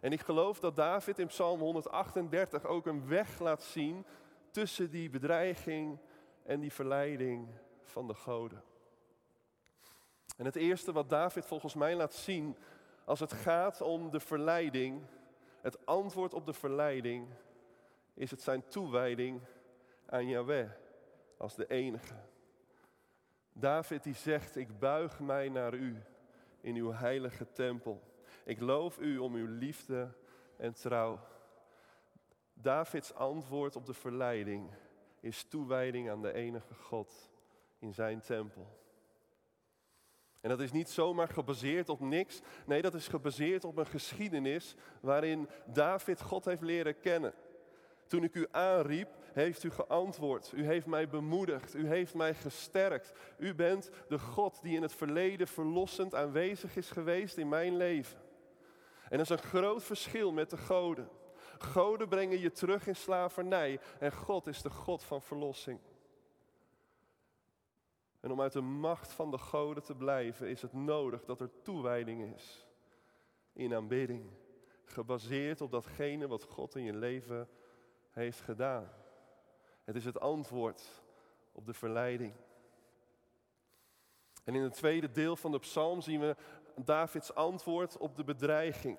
En 0.00 0.12
ik 0.12 0.20
geloof 0.20 0.60
dat 0.60 0.76
David 0.76 1.18
in 1.18 1.26
Psalm 1.26 1.60
138 1.60 2.64
ook 2.64 2.86
een 2.86 3.08
weg 3.08 3.38
laat 3.38 3.62
zien 3.62 4.06
tussen 4.50 4.90
die 4.90 5.10
bedreiging 5.10 5.98
en 6.42 6.60
die 6.60 6.72
verleiding 6.72 7.48
van 7.84 8.06
de 8.06 8.14
goden. 8.14 8.62
En 10.36 10.44
het 10.44 10.56
eerste 10.56 10.92
wat 10.92 11.08
David 11.08 11.46
volgens 11.46 11.74
mij 11.74 11.94
laat 11.94 12.14
zien 12.14 12.56
als 13.04 13.20
het 13.20 13.32
gaat 13.32 13.80
om 13.80 14.10
de 14.10 14.20
verleiding, 14.20 15.02
het 15.60 15.86
antwoord 15.86 16.34
op 16.34 16.46
de 16.46 16.52
verleiding, 16.52 17.28
is 18.14 18.30
het 18.30 18.42
zijn 18.42 18.68
toewijding 18.68 19.40
aan 20.06 20.28
Yahweh 20.28 20.70
als 21.36 21.54
de 21.54 21.66
enige. 21.66 22.14
David 23.52 24.02
die 24.02 24.14
zegt, 24.14 24.56
ik 24.56 24.78
buig 24.78 25.20
mij 25.20 25.48
naar 25.48 25.74
u 25.74 26.02
in 26.60 26.74
uw 26.74 26.92
heilige 26.92 27.52
tempel. 27.52 28.02
Ik 28.44 28.60
loof 28.60 28.98
u 28.98 29.18
om 29.18 29.34
uw 29.34 29.46
liefde 29.46 30.12
en 30.56 30.72
trouw. 30.72 31.20
Davids 32.52 33.14
antwoord 33.14 33.76
op 33.76 33.86
de 33.86 33.94
verleiding 33.94 34.70
is 35.20 35.44
toewijding 35.44 36.10
aan 36.10 36.22
de 36.22 36.32
enige 36.32 36.74
God 36.74 37.30
in 37.78 37.94
zijn 37.94 38.20
tempel. 38.20 38.78
En 40.40 40.48
dat 40.48 40.60
is 40.60 40.72
niet 40.72 40.90
zomaar 40.90 41.28
gebaseerd 41.28 41.88
op 41.88 42.00
niks. 42.00 42.40
Nee, 42.66 42.82
dat 42.82 42.94
is 42.94 43.08
gebaseerd 43.08 43.64
op 43.64 43.76
een 43.76 43.86
geschiedenis 43.86 44.74
waarin 45.00 45.48
David 45.66 46.20
God 46.20 46.44
heeft 46.44 46.62
leren 46.62 47.00
kennen. 47.00 47.34
Toen 48.10 48.24
ik 48.24 48.34
u 48.34 48.46
aanriep, 48.50 49.08
heeft 49.32 49.62
u 49.62 49.70
geantwoord. 49.70 50.52
U 50.54 50.64
heeft 50.64 50.86
mij 50.86 51.08
bemoedigd. 51.08 51.74
U 51.74 51.86
heeft 51.86 52.14
mij 52.14 52.34
gesterkt. 52.34 53.12
U 53.38 53.54
bent 53.54 53.90
de 54.08 54.18
God 54.18 54.62
die 54.62 54.76
in 54.76 54.82
het 54.82 54.92
verleden 54.92 55.48
verlossend 55.48 56.14
aanwezig 56.14 56.76
is 56.76 56.90
geweest 56.90 57.36
in 57.36 57.48
mijn 57.48 57.76
leven. 57.76 58.20
En 59.08 59.18
dat 59.18 59.30
is 59.30 59.36
een 59.36 59.48
groot 59.48 59.82
verschil 59.82 60.32
met 60.32 60.50
de 60.50 60.56
goden. 60.56 61.08
Goden 61.58 62.08
brengen 62.08 62.40
je 62.40 62.52
terug 62.52 62.86
in 62.86 62.96
slavernij 62.96 63.80
en 63.98 64.12
God 64.12 64.46
is 64.46 64.62
de 64.62 64.70
God 64.70 65.02
van 65.02 65.22
verlossing. 65.22 65.80
En 68.20 68.30
om 68.30 68.40
uit 68.40 68.52
de 68.52 68.60
macht 68.60 69.12
van 69.12 69.30
de 69.30 69.38
goden 69.38 69.82
te 69.82 69.94
blijven 69.94 70.48
is 70.48 70.62
het 70.62 70.72
nodig 70.72 71.24
dat 71.24 71.40
er 71.40 71.50
toewijding 71.62 72.34
is 72.34 72.66
in 73.52 73.74
aanbidding. 73.74 74.30
Gebaseerd 74.84 75.60
op 75.60 75.70
datgene 75.70 76.28
wat 76.28 76.44
God 76.44 76.76
in 76.76 76.84
je 76.84 76.94
leven 76.94 77.48
heeft 78.10 78.40
gedaan. 78.40 78.88
Het 79.84 79.96
is 79.96 80.04
het 80.04 80.20
antwoord 80.20 81.02
op 81.52 81.66
de 81.66 81.74
verleiding. 81.74 82.32
En 84.44 84.54
in 84.54 84.62
het 84.62 84.74
tweede 84.74 85.10
deel 85.10 85.36
van 85.36 85.50
de 85.50 85.58
psalm 85.58 86.00
zien 86.00 86.20
we 86.20 86.36
Davids 86.74 87.34
antwoord 87.34 87.96
op 87.96 88.16
de 88.16 88.24
bedreiging. 88.24 88.98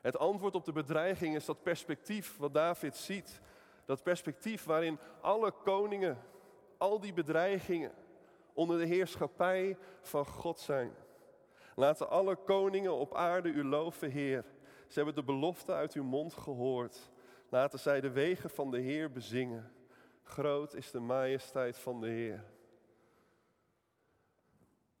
Het 0.00 0.18
antwoord 0.18 0.54
op 0.54 0.64
de 0.64 0.72
bedreiging 0.72 1.34
is 1.34 1.44
dat 1.44 1.62
perspectief 1.62 2.36
wat 2.36 2.54
David 2.54 2.96
ziet. 2.96 3.40
Dat 3.84 4.02
perspectief 4.02 4.64
waarin 4.64 4.98
alle 5.20 5.50
koningen, 5.50 6.18
al 6.78 7.00
die 7.00 7.12
bedreigingen 7.12 7.92
onder 8.52 8.78
de 8.78 8.86
heerschappij 8.86 9.78
van 10.00 10.26
God 10.26 10.58
zijn. 10.58 10.94
Laten 11.74 12.10
alle 12.10 12.36
koningen 12.36 12.94
op 12.94 13.14
aarde 13.14 13.48
u 13.48 13.64
loven, 13.64 14.10
Heer. 14.10 14.44
Ze 14.86 14.94
hebben 14.94 15.14
de 15.14 15.22
belofte 15.22 15.72
uit 15.72 15.92
uw 15.92 16.04
mond 16.04 16.34
gehoord. 16.34 17.09
Laten 17.50 17.78
zij 17.78 18.00
de 18.00 18.10
wegen 18.10 18.50
van 18.50 18.70
de 18.70 18.78
Heer 18.78 19.10
bezingen. 19.10 19.72
Groot 20.22 20.74
is 20.74 20.90
de 20.90 21.00
majesteit 21.00 21.78
van 21.78 22.00
de 22.00 22.08
Heer. 22.08 22.44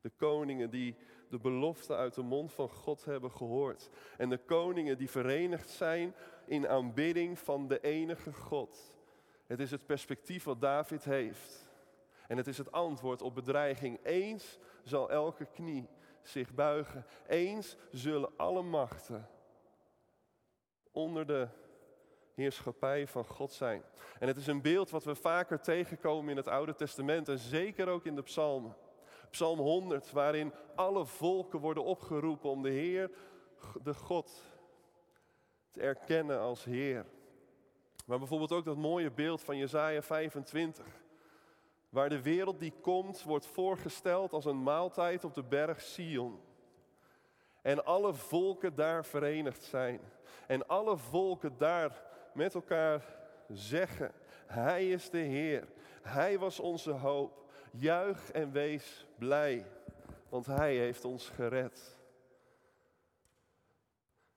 De 0.00 0.10
koningen 0.10 0.70
die 0.70 0.96
de 1.28 1.38
belofte 1.38 1.96
uit 1.96 2.14
de 2.14 2.22
mond 2.22 2.52
van 2.52 2.68
God 2.68 3.04
hebben 3.04 3.30
gehoord. 3.30 3.90
En 4.16 4.28
de 4.28 4.38
koningen 4.38 4.98
die 4.98 5.10
verenigd 5.10 5.70
zijn 5.70 6.14
in 6.46 6.68
aanbidding 6.68 7.38
van 7.38 7.68
de 7.68 7.80
enige 7.80 8.32
God. 8.32 8.98
Het 9.46 9.60
is 9.60 9.70
het 9.70 9.86
perspectief 9.86 10.44
wat 10.44 10.60
David 10.60 11.04
heeft. 11.04 11.68
En 12.26 12.36
het 12.36 12.46
is 12.46 12.58
het 12.58 12.72
antwoord 12.72 13.22
op 13.22 13.34
bedreiging. 13.34 14.04
Eens 14.04 14.58
zal 14.82 15.10
elke 15.10 15.46
knie 15.46 15.88
zich 16.22 16.54
buigen. 16.54 17.06
Eens 17.26 17.76
zullen 17.90 18.36
alle 18.36 18.62
machten 18.62 19.28
onder 20.92 21.26
de 21.26 21.48
heerschappij 22.40 23.06
van 23.06 23.24
God 23.24 23.52
zijn. 23.52 23.82
En 24.18 24.28
het 24.28 24.36
is 24.36 24.46
een 24.46 24.62
beeld 24.62 24.90
wat 24.90 25.04
we 25.04 25.14
vaker 25.14 25.60
tegenkomen 25.60 26.30
in 26.30 26.36
het 26.36 26.48
Oude 26.48 26.74
Testament 26.74 27.28
en 27.28 27.38
zeker 27.38 27.88
ook 27.88 28.04
in 28.04 28.14
de 28.14 28.22
Psalmen. 28.22 28.76
Psalm 29.30 29.58
100, 29.58 30.12
waarin 30.12 30.52
alle 30.74 31.06
volken 31.06 31.58
worden 31.58 31.84
opgeroepen 31.84 32.50
om 32.50 32.62
de 32.62 32.70
Heer, 32.70 33.10
de 33.82 33.94
God, 33.94 34.42
te 35.70 35.80
erkennen 35.80 36.40
als 36.40 36.64
Heer. 36.64 37.06
Maar 38.06 38.18
bijvoorbeeld 38.18 38.52
ook 38.52 38.64
dat 38.64 38.76
mooie 38.76 39.10
beeld 39.10 39.40
van 39.40 39.56
Jesaja 39.56 40.02
25, 40.02 40.86
waar 41.88 42.08
de 42.08 42.22
wereld 42.22 42.58
die 42.58 42.72
komt 42.80 43.22
wordt 43.22 43.46
voorgesteld 43.46 44.32
als 44.32 44.44
een 44.44 44.62
maaltijd 44.62 45.24
op 45.24 45.34
de 45.34 45.42
berg 45.42 45.80
Sion. 45.80 46.40
En 47.62 47.84
alle 47.84 48.14
volken 48.14 48.74
daar 48.74 49.04
verenigd 49.04 49.62
zijn. 49.62 50.00
En 50.46 50.66
alle 50.66 50.96
volken 50.96 51.54
daar 51.58 52.02
met 52.34 52.54
elkaar 52.54 53.04
zeggen, 53.48 54.12
Hij 54.46 54.90
is 54.90 55.10
de 55.10 55.18
Heer. 55.18 55.68
Hij 56.02 56.38
was 56.38 56.60
onze 56.60 56.90
hoop. 56.90 57.38
Juich 57.72 58.30
en 58.30 58.52
wees 58.52 59.06
blij, 59.18 59.66
want 60.28 60.46
Hij 60.46 60.76
heeft 60.76 61.04
ons 61.04 61.28
gered. 61.28 61.98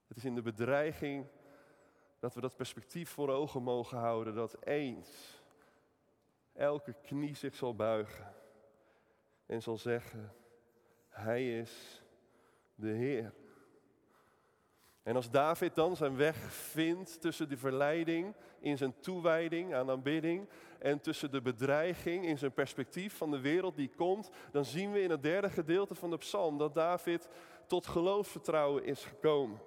Het 0.07 0.17
is 0.17 0.25
in 0.25 0.35
de 0.35 0.41
bedreiging 0.41 1.25
dat 2.19 2.33
we 2.33 2.41
dat 2.41 2.55
perspectief 2.55 3.09
voor 3.09 3.29
ogen 3.29 3.63
mogen 3.63 3.97
houden, 3.97 4.35
dat 4.35 4.65
eens 4.65 5.41
elke 6.53 6.93
knie 7.01 7.35
zich 7.35 7.55
zal 7.55 7.75
buigen 7.75 8.33
en 9.45 9.61
zal 9.61 9.77
zeggen, 9.77 10.33
Hij 11.07 11.59
is 11.59 12.03
de 12.75 12.89
Heer. 12.89 13.33
En 15.03 15.15
als 15.15 15.29
David 15.29 15.75
dan 15.75 15.95
zijn 15.95 16.15
weg 16.15 16.53
vindt 16.53 17.21
tussen 17.21 17.49
de 17.49 17.57
verleiding 17.57 18.33
in 18.59 18.77
zijn 18.77 18.99
toewijding 18.99 19.73
aan 19.73 19.89
aanbidding 19.89 20.49
en 20.79 20.99
tussen 21.01 21.31
de 21.31 21.41
bedreiging 21.41 22.25
in 22.25 22.37
zijn 22.37 22.53
perspectief 22.53 23.17
van 23.17 23.31
de 23.31 23.39
wereld 23.39 23.75
die 23.75 23.91
komt, 23.95 24.29
dan 24.51 24.65
zien 24.65 24.91
we 24.91 25.01
in 25.01 25.09
het 25.09 25.23
derde 25.23 25.49
gedeelte 25.49 25.95
van 25.95 26.09
de 26.09 26.17
psalm 26.17 26.57
dat 26.57 26.73
David 26.73 27.29
tot 27.67 27.87
geloofsvertrouwen 27.87 28.83
is 28.83 29.03
gekomen. 29.03 29.61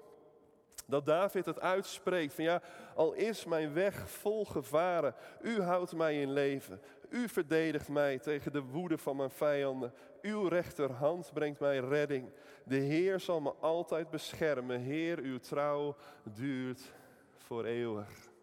Dat 0.87 1.07
David 1.07 1.47
het 1.47 1.61
uitspreekt 1.61 2.35
van 2.35 2.45
ja, 2.45 2.63
al 2.95 3.13
is 3.13 3.45
mijn 3.45 3.73
weg 3.73 4.11
vol 4.11 4.45
gevaren, 4.45 5.15
u 5.43 5.63
houdt 5.63 5.95
mij 5.95 6.21
in 6.21 6.33
leven. 6.33 6.81
U 7.09 7.29
verdedigt 7.29 7.89
mij 7.89 8.19
tegen 8.19 8.53
de 8.53 8.63
woede 8.63 8.99
van 8.99 9.17
mijn 9.17 9.31
vijanden. 9.31 9.93
Uw 10.23 10.49
rechterhand 10.49 11.31
brengt 11.33 11.61
mij 11.61 11.79
redding. 11.79 12.31
De 12.65 12.77
Heer 12.77 13.21
zal 13.21 13.41
me 13.41 13.55
altijd 13.61 14.11
beschermen. 14.11 14.81
Heer, 14.81 15.19
uw 15.19 15.39
trouw 15.39 15.97
duurt 16.23 16.93
voor 17.37 17.65
eeuwig. 17.65 18.35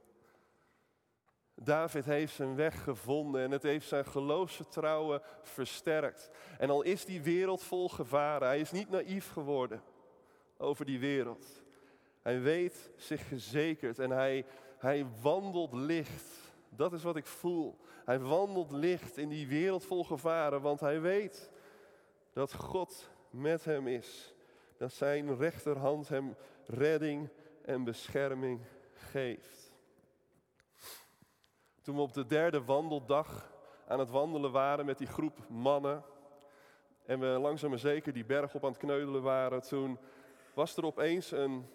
David 1.56 2.06
heeft 2.06 2.34
zijn 2.34 2.56
weg 2.56 2.84
gevonden 2.84 3.42
en 3.42 3.52
het 3.52 3.64
heeft 3.64 3.88
zijn 3.88 4.06
geloofsvertrouwen 4.06 5.22
versterkt. 5.42 6.30
En 6.58 6.70
al 6.70 6.82
is 6.82 7.06
die 7.06 7.22
wereld 7.22 7.64
vol 7.64 7.90
gevaren, 7.90 8.48
hij 8.48 8.60
is 8.60 8.72
niet 8.72 8.90
naïef 8.90 9.32
geworden 9.32 9.82
over 10.58 10.86
die 10.86 11.00
wereld. 11.00 11.64
Hij 12.22 12.42
weet 12.42 12.92
zich 12.96 13.28
gezekerd 13.28 14.00
en 14.00 14.10
hij, 14.10 14.46
hij 14.78 15.06
wandelt 15.22 15.74
licht. 15.74 16.43
Dat 16.76 16.94
is 16.94 17.04
wat 17.04 17.16
ik 17.16 17.26
voel. 17.26 17.78
Hij 18.06 18.20
wandelt 18.20 18.72
licht 18.72 19.18
in 19.18 19.30
die 19.30 19.48
wereld 19.48 19.86
vol 19.86 20.04
gevaren, 20.04 20.62
want 20.62 20.80
hij 20.80 21.02
weet 21.02 21.52
dat 22.34 22.54
God 22.54 23.10
met 23.30 23.66
hem 23.66 23.88
is. 23.88 24.34
Dat 24.78 24.94
zijn 24.94 25.38
rechterhand 25.38 26.10
hem 26.10 26.36
redding 26.66 27.30
en 27.66 27.84
bescherming 27.84 28.62
geeft. 28.94 29.74
Toen 31.82 31.96
we 31.96 32.02
op 32.02 32.14
de 32.14 32.26
derde 32.26 32.64
wandeldag 32.64 33.52
aan 33.88 34.00
het 34.00 34.10
wandelen 34.10 34.52
waren 34.52 34.86
met 34.86 34.98
die 34.98 35.08
groep 35.08 35.40
mannen. 35.50 36.04
En 37.06 37.20
we 37.20 37.26
langzaam 37.26 37.70
maar 37.70 37.80
zeker 37.80 38.14
die 38.14 38.26
berg 38.26 38.56
op 38.56 38.64
aan 38.64 38.70
het 38.70 38.80
kneudelen 38.80 39.22
waren. 39.22 39.62
Toen 39.62 40.00
was 40.54 40.78
er 40.78 40.86
opeens 40.86 41.32
een, 41.32 41.66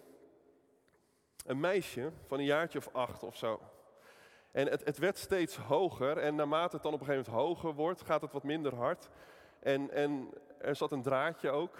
een 1.45 1.59
meisje 1.59 2.11
van 2.27 2.39
een 2.39 2.45
jaartje 2.45 2.77
of 2.77 2.89
acht 2.93 3.23
of 3.23 3.35
zo. 3.35 3.59
En 4.51 4.67
het, 4.67 4.85
het 4.85 4.97
werd 4.97 5.17
steeds 5.17 5.55
hoger 5.55 6.17
en 6.17 6.35
naarmate 6.35 6.75
het 6.75 6.83
dan 6.83 6.93
op 6.93 6.99
een 6.99 7.05
gegeven 7.05 7.31
moment 7.31 7.47
hoger 7.47 7.73
wordt, 7.73 8.01
gaat 8.01 8.21
het 8.21 8.31
wat 8.31 8.43
minder 8.43 8.75
hard. 8.75 9.09
En, 9.59 9.91
en 9.91 10.29
er 10.57 10.75
zat 10.75 10.91
een 10.91 11.01
draadje 11.01 11.49
ook 11.49 11.77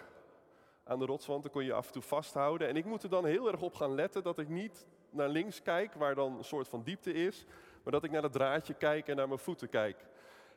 aan 0.84 1.00
de 1.00 1.06
rotswand, 1.06 1.44
daar 1.44 1.52
kon 1.52 1.64
je 1.64 1.74
af 1.74 1.88
en 1.88 1.94
toe 1.94 2.02
vasthouden. 2.02 2.68
En 2.68 2.76
ik 2.76 2.86
moet 2.86 3.04
er 3.04 3.10
dan 3.10 3.26
heel 3.26 3.52
erg 3.52 3.62
op 3.62 3.74
gaan 3.74 3.96
letten 3.96 4.24
dat 4.24 4.40
ik 4.40 4.50
niet 4.50 4.88
naar 5.10 5.30
links 5.30 5.62
kijk, 5.62 5.94
waar 5.94 6.16
dan 6.16 6.38
een 6.38 6.44
soort 6.44 6.68
van 6.68 6.84
diepte 6.84 7.14
is, 7.14 7.46
maar 7.84 7.94
dat 7.94 8.04
ik 8.04 8.12
naar 8.12 8.24
het 8.24 8.32
draadje 8.32 8.74
kijk 8.74 9.08
en 9.08 9.16
naar 9.16 9.28
mijn 9.28 9.40
voeten 9.40 9.70
kijk. 9.70 10.06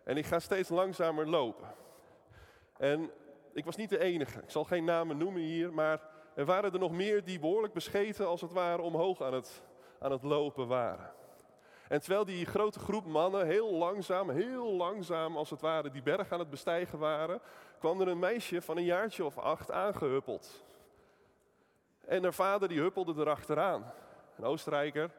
En 0.05 0.17
ik 0.17 0.27
ga 0.27 0.39
steeds 0.39 0.69
langzamer 0.69 1.29
lopen. 1.29 1.75
En 2.77 3.11
ik 3.53 3.65
was 3.65 3.77
niet 3.77 3.91
de 3.91 3.99
enige. 3.99 4.41
Ik 4.41 4.51
zal 4.51 4.65
geen 4.65 4.85
namen 4.85 5.17
noemen 5.17 5.43
hier, 5.43 5.73
maar 5.73 6.01
er 6.35 6.45
waren 6.45 6.73
er 6.73 6.79
nog 6.79 6.93
meer 6.93 7.25
die 7.25 7.39
behoorlijk 7.39 7.73
bescheten 7.73 8.27
als 8.27 8.41
het 8.41 8.53
ware 8.53 8.83
omhoog 8.83 9.23
aan 9.23 9.35
het, 9.35 9.63
aan 9.99 10.13
het 10.13 10.23
lopen 10.23 10.67
waren. 10.67 11.13
En 11.93 12.01
terwijl 12.01 12.25
die 12.25 12.47
grote 12.47 12.79
groep 12.79 13.07
mannen 13.07 13.47
heel 13.47 13.73
langzaam, 13.73 14.31
heel 14.31 14.73
langzaam 14.73 15.37
als 15.37 15.51
het 15.51 15.61
ware 15.61 15.91
die 15.91 16.03
berg 16.03 16.33
aan 16.33 16.39
het 16.39 16.51
bestijgen 16.51 16.99
waren, 16.99 17.41
kwam 17.79 18.01
er 18.01 18.09
een 18.09 18.19
meisje 18.19 18.63
van 18.63 18.77
een 18.77 18.85
jaartje 18.85 19.25
of 19.25 19.39
acht 19.39 19.71
aangehuppeld. 19.71 20.65
En 22.05 22.23
haar 22.23 22.35
vader 22.35 22.69
die 22.69 22.81
huppelde 22.81 23.21
erachteraan. 23.21 23.93
Een 24.37 24.45
Oostenrijker. 24.45 25.11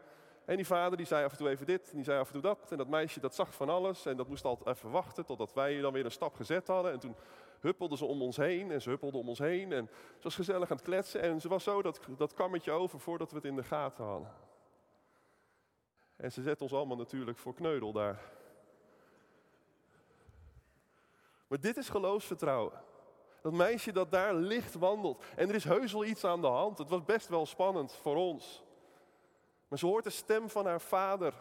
En 0.46 0.56
die 0.56 0.66
vader 0.66 0.98
die 0.98 1.06
zei 1.06 1.26
af 1.26 1.32
en 1.32 1.38
toe 1.38 1.50
even 1.50 1.66
dit, 1.66 1.90
en 1.90 1.96
die 1.96 2.06
zei 2.06 2.20
af 2.20 2.28
en 2.28 2.34
toe 2.34 2.42
dat. 2.42 2.72
En 2.72 2.78
dat 2.78 2.88
meisje 2.88 3.20
dat 3.20 3.36
zag 3.36 3.54
van 3.54 3.70
alles 3.70 4.06
en 4.06 4.18
dat 4.18 4.28
moest 4.28 4.46
altijd 4.46 4.78
even 4.78 4.92
wachten 4.92 5.26
totdat 5.26 5.54
wij 5.54 5.82
dan 5.82 5.94
weer 5.94 6.06
een 6.06 6.12
stap 6.12 6.36
gezet 6.36 6.68
hadden. 6.68 6.92
En 6.92 7.00
toen 7.00 7.16
huppelde 7.60 7.98
ze 7.98 8.06
om 8.06 8.22
ons 8.22 8.38
heen 8.38 8.72
en 8.72 8.82
ze 8.82 8.90
huppelde 8.90 9.18
om 9.18 9.30
ons 9.30 9.40
heen. 9.40 9.72
En 9.72 9.90
ze 10.18 10.24
was 10.24 10.36
gezellig 10.36 10.72
aan 10.72 10.78
het 10.78 10.86
kletsen 10.86 11.22
en 11.22 11.42
ze 11.42 11.48
was 11.48 11.64
zo 11.64 11.82
dat, 11.82 12.00
dat 12.18 12.34
kammetje 12.34 12.72
over 12.72 13.00
voordat 13.00 13.30
we 13.30 13.36
het 13.36 13.46
in 13.46 13.56
de 13.56 13.64
gaten 13.64 14.06
hadden. 14.06 14.53
En 16.16 16.32
ze 16.32 16.42
zet 16.42 16.62
ons 16.62 16.74
allemaal 16.74 16.98
natuurlijk 16.98 17.38
voor 17.38 17.54
kneudel 17.54 17.92
daar. 17.92 18.32
Maar 21.48 21.60
dit 21.60 21.78
is 21.78 21.90
geloofsvertrouwen. 21.90 22.82
Dat 23.42 23.54
meisje 23.54 23.92
dat 23.92 24.12
daar 24.12 24.34
licht 24.34 24.74
wandelt. 24.74 25.24
En 25.36 25.50
er 25.50 25.56
is 25.56 25.64
heus 25.64 25.92
wel 25.92 26.06
iets 26.06 26.24
aan 26.24 26.42
de 26.42 26.48
hand. 26.48 26.78
Het 26.78 26.90
was 26.90 27.04
best 27.04 27.28
wel 27.28 27.46
spannend 27.46 27.94
voor 27.94 28.16
ons. 28.16 28.64
Maar 29.68 29.80
ze 29.80 29.86
hoort 29.86 30.04
de 30.04 30.10
stem 30.10 30.50
van 30.50 30.66
haar 30.66 30.82
vader 30.82 31.34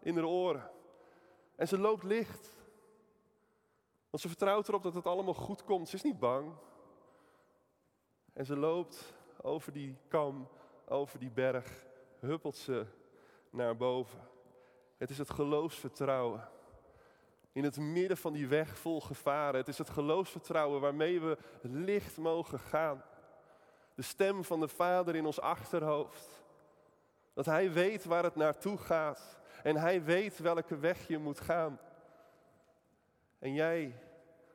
in 0.00 0.14
haar 0.14 0.24
oren. 0.24 0.70
En 1.56 1.68
ze 1.68 1.78
loopt 1.78 2.02
licht. 2.02 2.48
Want 4.10 4.22
ze 4.22 4.28
vertrouwt 4.28 4.68
erop 4.68 4.82
dat 4.82 4.94
het 4.94 5.06
allemaal 5.06 5.34
goed 5.34 5.64
komt. 5.64 5.88
Ze 5.88 5.96
is 5.96 6.02
niet 6.02 6.18
bang. 6.18 6.52
En 8.32 8.44
ze 8.44 8.56
loopt 8.56 9.14
over 9.42 9.72
die 9.72 9.96
kam, 10.08 10.48
over 10.88 11.18
die 11.18 11.30
berg, 11.30 11.86
huppelt 12.20 12.56
ze 12.56 12.86
naar 13.52 13.76
boven. 13.76 14.20
Het 14.96 15.10
is 15.10 15.18
het 15.18 15.30
geloofsvertrouwen. 15.30 16.48
In 17.52 17.64
het 17.64 17.76
midden 17.76 18.16
van 18.16 18.32
die 18.32 18.46
weg 18.46 18.78
vol 18.78 19.00
gevaren. 19.00 19.60
Het 19.60 19.68
is 19.68 19.78
het 19.78 19.90
geloofsvertrouwen 19.90 20.80
waarmee 20.80 21.20
we 21.20 21.38
licht 21.60 22.16
mogen 22.16 22.58
gaan. 22.58 23.04
De 23.94 24.02
stem 24.02 24.44
van 24.44 24.60
de 24.60 24.68
Vader 24.68 25.14
in 25.14 25.26
ons 25.26 25.40
achterhoofd. 25.40 26.44
Dat 27.32 27.46
Hij 27.46 27.72
weet 27.72 28.04
waar 28.04 28.24
het 28.24 28.36
naartoe 28.36 28.78
gaat. 28.78 29.38
En 29.62 29.76
Hij 29.76 30.04
weet 30.04 30.38
welke 30.38 30.76
weg 30.76 31.08
je 31.08 31.18
moet 31.18 31.40
gaan. 31.40 31.80
En 33.38 33.54
jij 33.54 34.02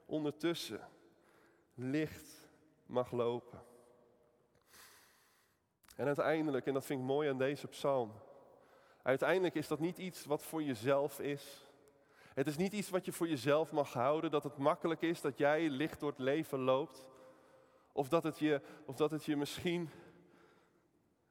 ondertussen 0.06 0.82
licht 1.74 2.50
mag 2.86 3.12
lopen. 3.12 3.62
En 5.96 6.06
uiteindelijk, 6.06 6.66
en 6.66 6.74
dat 6.74 6.86
vind 6.86 7.00
ik 7.00 7.06
mooi 7.06 7.30
aan 7.30 7.38
deze 7.38 7.68
psalm. 7.68 8.12
Uiteindelijk 9.08 9.56
is 9.56 9.68
dat 9.68 9.80
niet 9.80 9.98
iets 9.98 10.26
wat 10.26 10.44
voor 10.44 10.64
jezelf 10.64 11.20
is. 11.20 11.70
Het 12.34 12.48
is 12.48 12.58
niet 12.58 12.74
iets 12.74 12.90
wat 12.90 13.06
je 13.06 13.12
voor 13.12 13.28
jezelf 13.28 13.72
mag 13.72 13.94
houden, 13.94 14.32
dat 14.32 14.44
het 14.44 14.58
makkelijk 14.58 15.02
is 15.02 15.22
dat 15.22 15.38
jij 15.38 15.70
licht 15.70 16.00
door 16.00 16.10
het 16.10 16.20
leven 16.20 16.60
loopt. 16.60 17.06
Of 17.92 18.10
dat 18.10 18.24
het 18.24 18.40
je, 18.40 18.62
of 18.86 18.96
dat 18.96 19.12
het 19.12 19.26
je 19.26 19.36
misschien. 19.36 19.90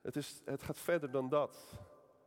Het, 0.00 0.16
is, 0.16 0.42
het 0.44 0.62
gaat 0.62 0.78
verder 0.78 1.10
dan 1.10 1.28
dat. 1.28 1.78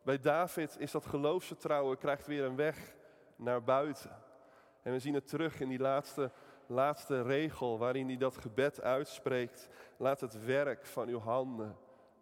Bij 0.03 0.19
David 0.19 0.75
is 0.79 0.91
dat 0.91 1.05
geloofsvertrouwen, 1.05 1.97
krijgt 1.97 2.27
weer 2.27 2.43
een 2.43 2.55
weg 2.55 2.95
naar 3.35 3.63
buiten. 3.63 4.23
En 4.81 4.91
we 4.91 4.99
zien 4.99 5.13
het 5.13 5.27
terug 5.27 5.59
in 5.59 5.69
die 5.69 5.79
laatste, 5.79 6.31
laatste 6.67 7.21
regel 7.21 7.77
waarin 7.77 8.07
hij 8.07 8.17
dat 8.17 8.37
gebed 8.37 8.81
uitspreekt. 8.81 9.69
Laat 9.97 10.21
het 10.21 10.45
werk 10.45 10.85
van 10.85 11.07
uw 11.07 11.19
handen 11.19 11.77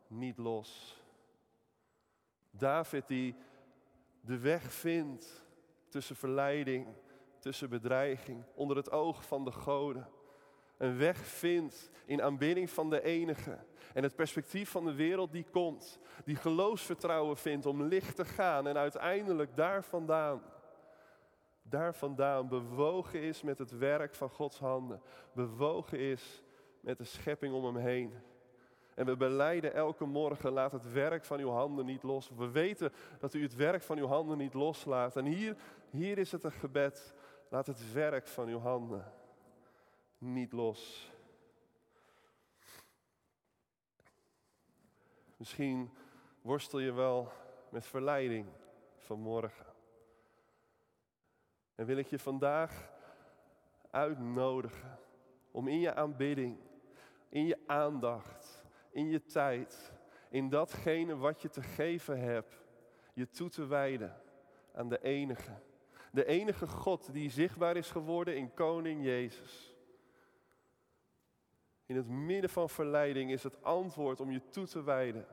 niet 0.07 0.37
los. 0.37 0.96
David 2.57 3.07
die 3.07 3.35
de 4.21 4.37
weg 4.39 4.73
vindt 4.73 5.45
tussen 5.89 6.15
verleiding, 6.15 6.87
tussen 7.39 7.69
bedreiging, 7.69 8.43
onder 8.55 8.77
het 8.77 8.91
oog 8.91 9.25
van 9.25 9.45
de 9.45 9.51
goden. 9.51 10.07
Een 10.77 10.97
weg 10.97 11.17
vindt 11.17 11.89
in 12.05 12.21
aanbidding 12.21 12.69
van 12.69 12.89
de 12.89 13.01
enige. 13.01 13.57
En 13.93 14.03
het 14.03 14.15
perspectief 14.15 14.69
van 14.69 14.85
de 14.85 14.93
wereld 14.93 15.31
die 15.31 15.45
komt. 15.51 15.99
Die 16.25 16.35
geloofsvertrouwen 16.35 17.37
vindt 17.37 17.65
om 17.65 17.83
licht 17.83 18.15
te 18.15 18.25
gaan. 18.25 18.67
En 18.67 18.77
uiteindelijk 18.77 19.55
daar 19.55 19.83
vandaan, 19.83 20.41
daar 21.61 21.95
vandaan 21.95 22.47
bewogen 22.47 23.21
is 23.21 23.41
met 23.41 23.57
het 23.57 23.77
werk 23.77 24.15
van 24.15 24.29
Gods 24.29 24.59
handen. 24.59 25.01
Bewogen 25.33 25.99
is 25.99 26.43
met 26.79 26.97
de 26.97 27.03
schepping 27.03 27.53
om 27.53 27.65
hem 27.65 27.75
heen. 27.75 28.13
En 28.97 29.05
we 29.05 29.15
beleiden 29.17 29.73
elke 29.73 30.05
morgen, 30.05 30.51
laat 30.51 30.71
het 30.71 30.91
werk 30.91 31.25
van 31.25 31.39
uw 31.39 31.49
handen 31.49 31.86
niet 31.86 32.03
los. 32.03 32.29
We 32.29 32.49
weten 32.49 32.93
dat 33.19 33.33
u 33.33 33.41
het 33.41 33.55
werk 33.55 33.83
van 33.83 33.97
uw 33.97 34.07
handen 34.07 34.38
niet 34.38 34.53
loslaat. 34.53 35.15
En 35.15 35.25
hier, 35.25 35.57
hier 35.89 36.17
is 36.17 36.31
het 36.31 36.43
een 36.43 36.51
gebed, 36.51 37.13
laat 37.49 37.67
het 37.67 37.93
werk 37.93 38.27
van 38.27 38.47
uw 38.47 38.60
handen 38.60 39.12
niet 40.17 40.51
los. 40.51 41.12
Misschien 45.36 45.93
worstel 46.41 46.79
je 46.79 46.91
wel 46.91 47.31
met 47.69 47.86
verleiding 47.86 48.47
vanmorgen. 48.95 49.65
En 51.75 51.86
wil 51.86 51.97
ik 51.97 52.07
je 52.07 52.19
vandaag 52.19 52.89
uitnodigen 53.89 54.99
om 55.51 55.67
in 55.67 55.79
je 55.79 55.93
aanbidding, 55.93 56.57
in 57.29 57.45
je 57.45 57.60
aandacht, 57.67 58.56
in 58.97 59.10
je 59.10 59.25
tijd, 59.25 59.93
in 60.29 60.49
datgene 60.49 61.17
wat 61.17 61.41
je 61.41 61.49
te 61.49 61.62
geven 61.62 62.19
hebt, 62.19 62.63
je 63.13 63.29
toe 63.29 63.49
te 63.49 63.65
wijden 63.65 64.21
aan 64.73 64.89
de 64.89 65.03
enige. 65.03 65.62
De 66.12 66.25
enige 66.25 66.67
God 66.67 67.13
die 67.13 67.29
zichtbaar 67.29 67.77
is 67.77 67.91
geworden 67.91 68.36
in 68.36 68.53
Koning 68.53 69.03
Jezus. 69.03 69.75
In 71.86 71.95
het 71.95 72.07
midden 72.07 72.49
van 72.49 72.69
verleiding 72.69 73.31
is 73.31 73.43
het 73.43 73.63
antwoord 73.63 74.19
om 74.19 74.31
je 74.31 74.49
toe 74.49 74.65
te 74.65 74.83
wijden 74.83 75.27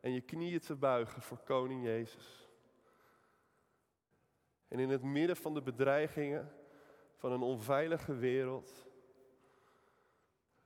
en 0.00 0.12
je 0.12 0.20
knieën 0.20 0.60
te 0.60 0.76
buigen 0.76 1.22
voor 1.22 1.38
Koning 1.38 1.84
Jezus. 1.84 2.48
En 4.68 4.78
in 4.78 4.88
het 4.88 5.02
midden 5.02 5.36
van 5.36 5.54
de 5.54 5.62
bedreigingen 5.62 6.52
van 7.16 7.32
een 7.32 7.42
onveilige 7.42 8.14
wereld 8.14 8.87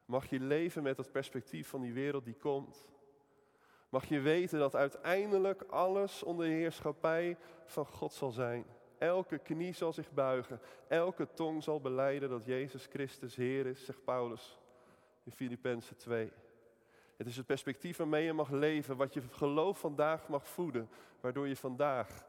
Mag 0.05 0.31
je 0.31 0.41
leven 0.41 0.83
met 0.83 0.97
het 0.97 1.13
perspectief 1.13 1.69
van 1.69 1.81
die 1.81 1.93
wereld 1.93 2.25
die 2.25 2.35
komt. 2.35 2.89
Mag 3.89 4.05
je 4.05 4.21
weten 4.21 4.59
dat 4.59 4.75
uiteindelijk 4.75 5.63
alles 5.63 6.23
onder 6.23 6.47
de 6.47 6.53
heerschappij 6.53 7.37
van 7.65 7.87
God 7.87 8.13
zal 8.13 8.31
zijn. 8.31 8.65
Elke 8.99 9.39
knie 9.39 9.73
zal 9.73 9.93
zich 9.93 10.13
buigen. 10.13 10.61
Elke 10.89 11.29
tong 11.33 11.63
zal 11.63 11.81
beleiden 11.81 12.29
dat 12.29 12.45
Jezus 12.45 12.87
Christus 12.87 13.37
Heer 13.37 13.67
is, 13.67 13.85
zegt 13.85 14.05
Paulus 14.05 14.59
in 15.23 15.33
Filippenzen 15.33 15.97
2. 15.97 16.33
Het 17.17 17.27
is 17.27 17.37
het 17.37 17.47
perspectief 17.47 17.97
waarmee 17.97 18.25
je 18.25 18.33
mag 18.33 18.51
leven, 18.51 18.97
wat 18.97 19.15
je 19.15 19.21
geloof 19.21 19.79
vandaag 19.79 20.29
mag 20.29 20.49
voeden, 20.49 20.89
waardoor 21.21 21.49
je 21.49 21.57
vandaag 21.57 22.27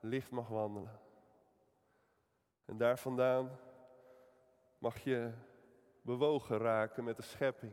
licht 0.00 0.30
mag 0.30 0.48
wandelen. 0.48 1.00
En 2.64 2.76
daar 2.76 2.98
vandaan 2.98 3.58
mag 4.78 4.98
je 4.98 5.32
bewogen 6.06 6.58
raken 6.58 7.04
met 7.04 7.16
de 7.16 7.22
schepping. 7.22 7.72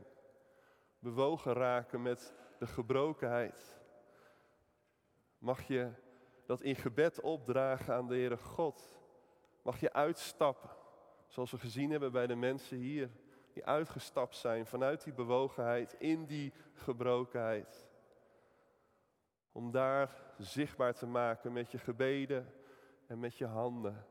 Bewogen 1.00 1.54
raken 1.54 2.02
met 2.02 2.34
de 2.60 2.68
gebrokenheid. 2.68 3.80
Mag 5.38 5.62
je 5.62 5.92
dat 6.46 6.62
in 6.62 6.76
gebed 6.76 7.22
opdragen 7.22 7.94
aan 7.94 8.08
de 8.08 8.14
Heere 8.14 8.38
God. 8.38 9.00
Mag 9.62 9.80
je 9.80 9.94
uitstappen, 9.94 10.70
zoals 11.28 11.52
we 11.52 11.58
gezien 11.58 11.92
hebben 11.92 12.12
bij 12.12 12.28
de 12.28 12.36
mensen 12.36 12.78
hier, 12.78 13.10
die 13.54 13.66
uitgestapt 13.66 14.36
zijn 14.36 14.66
vanuit 14.66 15.04
die 15.04 15.14
bewogenheid 15.14 15.96
in 16.00 16.26
die 16.26 16.54
gebrokenheid. 16.74 17.88
Om 19.52 19.72
daar 19.72 20.22
zichtbaar 20.38 20.94
te 20.94 21.08
maken 21.08 21.54
met 21.54 21.72
je 21.72 21.78
gebeden 21.78 22.54
en 23.08 23.20
met 23.20 23.38
je 23.38 23.46
handen. 23.46 24.06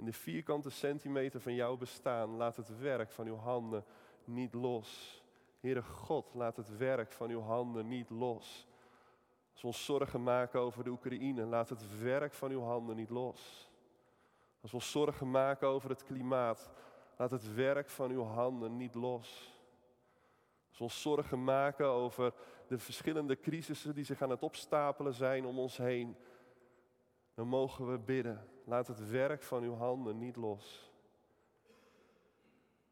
In 0.00 0.06
de 0.06 0.12
vierkante 0.12 0.70
centimeter 0.70 1.40
van 1.40 1.54
jouw 1.54 1.76
bestaan 1.76 2.30
laat 2.36 2.56
het 2.56 2.78
werk 2.78 3.10
van 3.10 3.26
uw 3.26 3.36
handen 3.36 3.84
niet 4.24 4.54
los. 4.54 5.22
Heere 5.58 5.82
God, 5.82 6.34
laat 6.34 6.56
het 6.56 6.76
werk 6.76 7.12
van 7.12 7.30
uw 7.30 7.40
handen 7.40 7.88
niet 7.88 8.10
los. 8.10 8.66
Als 9.52 9.60
we 9.60 9.66
ons 9.66 9.84
zorgen 9.84 10.22
maken 10.22 10.60
over 10.60 10.84
de 10.84 10.90
Oekraïne, 10.90 11.44
laat 11.44 11.68
het 11.68 12.00
werk 12.00 12.34
van 12.34 12.50
uw 12.50 12.60
handen 12.60 12.96
niet 12.96 13.10
los. 13.10 13.70
Als 14.60 14.70
we 14.70 14.76
ons 14.76 14.90
zorgen 14.90 15.30
maken 15.30 15.68
over 15.68 15.90
het 15.90 16.04
klimaat, 16.04 16.70
laat 17.16 17.30
het 17.30 17.54
werk 17.54 17.90
van 17.90 18.10
uw 18.10 18.24
handen 18.24 18.76
niet 18.76 18.94
los. 18.94 19.58
Als 20.68 20.78
we 20.78 20.84
ons 20.84 21.00
zorgen 21.00 21.44
maken 21.44 21.86
over 21.86 22.32
de 22.68 22.78
verschillende 22.78 23.40
crisissen 23.40 23.94
die 23.94 24.04
zich 24.04 24.22
aan 24.22 24.30
het 24.30 24.42
opstapelen 24.42 25.14
zijn 25.14 25.46
om 25.46 25.58
ons 25.58 25.76
heen, 25.76 26.16
dan 27.34 27.46
mogen 27.46 27.90
we 27.90 27.98
bidden. 27.98 28.48
Laat 28.64 28.86
het 28.86 29.08
werk 29.08 29.42
van 29.42 29.62
uw 29.62 29.74
handen 29.74 30.18
niet 30.18 30.36
los. 30.36 30.90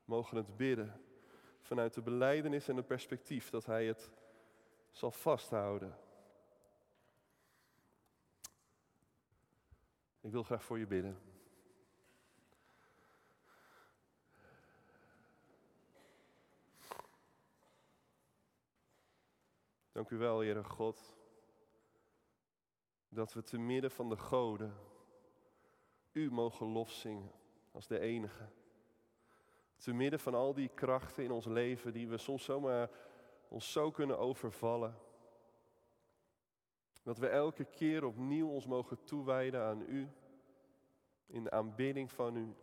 Mogen 0.04 0.36
het 0.36 0.56
bidden 0.56 1.00
vanuit 1.60 1.94
de 1.94 2.02
beleidenis 2.02 2.68
en 2.68 2.76
het 2.76 2.86
perspectief 2.86 3.50
dat 3.50 3.66
Hij 3.66 3.86
het 3.86 4.10
zal 4.90 5.10
vasthouden. 5.10 5.98
Ik 10.20 10.30
wil 10.30 10.42
graag 10.42 10.64
voor 10.64 10.78
je 10.78 10.86
bidden. 10.86 11.18
Dank 19.92 20.10
u 20.10 20.16
wel, 20.16 20.38
Heere 20.38 20.64
God, 20.64 21.14
dat 23.08 23.32
we 23.32 23.42
te 23.42 23.58
midden 23.58 23.90
van 23.90 24.08
de 24.08 24.16
goden 24.16 24.74
u 26.18 26.30
mogen 26.30 26.66
lofzingen 26.66 27.30
als 27.72 27.86
de 27.86 27.98
enige. 27.98 28.48
Te 29.76 29.92
midden 29.92 30.20
van 30.20 30.34
al 30.34 30.54
die 30.54 30.70
krachten 30.74 31.24
in 31.24 31.30
ons 31.30 31.46
leven 31.46 31.92
die 31.92 32.08
we 32.08 32.18
soms 32.18 32.44
zomaar 32.44 32.90
ons 33.48 33.72
zo 33.72 33.90
kunnen 33.90 34.18
overvallen. 34.18 34.98
Dat 37.02 37.18
we 37.18 37.28
elke 37.28 37.64
keer 37.64 38.04
opnieuw 38.04 38.48
ons 38.48 38.66
mogen 38.66 39.04
toewijden 39.04 39.62
aan 39.62 39.84
u, 39.88 40.08
in 41.26 41.42
de 41.42 41.50
aanbidding 41.50 42.12
van 42.12 42.36
u. 42.36 42.54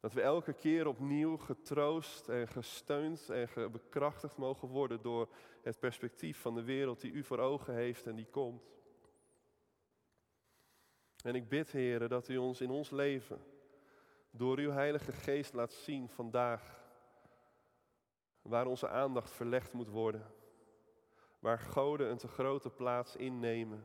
Dat 0.00 0.12
we 0.12 0.20
elke 0.20 0.52
keer 0.52 0.86
opnieuw 0.86 1.36
getroost 1.36 2.28
en 2.28 2.48
gesteund 2.48 3.30
en 3.30 3.48
bekrachtigd 3.72 4.36
mogen 4.36 4.68
worden 4.68 5.02
door 5.02 5.28
het 5.62 5.78
perspectief 5.78 6.40
van 6.40 6.54
de 6.54 6.62
wereld 6.62 7.00
die 7.00 7.12
u 7.12 7.24
voor 7.24 7.38
ogen 7.38 7.74
heeft 7.74 8.06
en 8.06 8.14
die 8.14 8.28
komt. 8.30 8.77
En 11.24 11.34
ik 11.34 11.48
bid, 11.48 11.72
Heren, 11.72 12.08
dat 12.08 12.28
u 12.28 12.36
ons 12.36 12.60
in 12.60 12.70
ons 12.70 12.90
leven 12.90 13.40
door 14.30 14.58
uw 14.58 14.70
Heilige 14.70 15.12
Geest 15.12 15.52
laat 15.52 15.72
zien 15.72 16.08
vandaag 16.08 16.86
waar 18.42 18.66
onze 18.66 18.88
aandacht 18.88 19.30
verlegd 19.30 19.72
moet 19.72 19.88
worden. 19.88 20.32
Waar 21.38 21.58
goden 21.58 22.10
een 22.10 22.16
te 22.16 22.28
grote 22.28 22.70
plaats 22.70 23.16
innemen. 23.16 23.84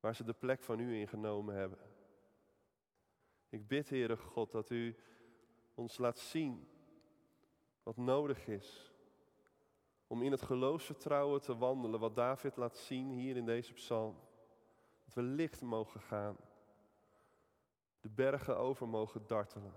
Waar 0.00 0.14
ze 0.14 0.24
de 0.24 0.32
plek 0.32 0.62
van 0.62 0.80
u 0.80 0.96
ingenomen 0.96 1.54
hebben. 1.54 1.78
Ik 3.48 3.68
bid, 3.68 3.88
Heere 3.88 4.16
God, 4.16 4.50
dat 4.50 4.70
u 4.70 4.96
ons 5.74 5.98
laat 5.98 6.18
zien 6.18 6.68
wat 7.82 7.96
nodig 7.96 8.46
is 8.46 8.92
om 10.06 10.22
in 10.22 10.30
het 10.30 10.42
geloofsvertrouwen 10.42 11.40
te 11.40 11.56
wandelen, 11.56 12.00
wat 12.00 12.14
David 12.14 12.56
laat 12.56 12.76
zien 12.76 13.10
hier 13.10 13.36
in 13.36 13.46
deze 13.46 13.72
psalm. 13.72 14.16
Dat 15.06 15.14
we 15.14 15.22
licht 15.22 15.62
mogen 15.62 16.00
gaan, 16.00 16.36
de 18.00 18.08
bergen 18.08 18.56
over 18.56 18.88
mogen 18.88 19.26
dartelen, 19.26 19.74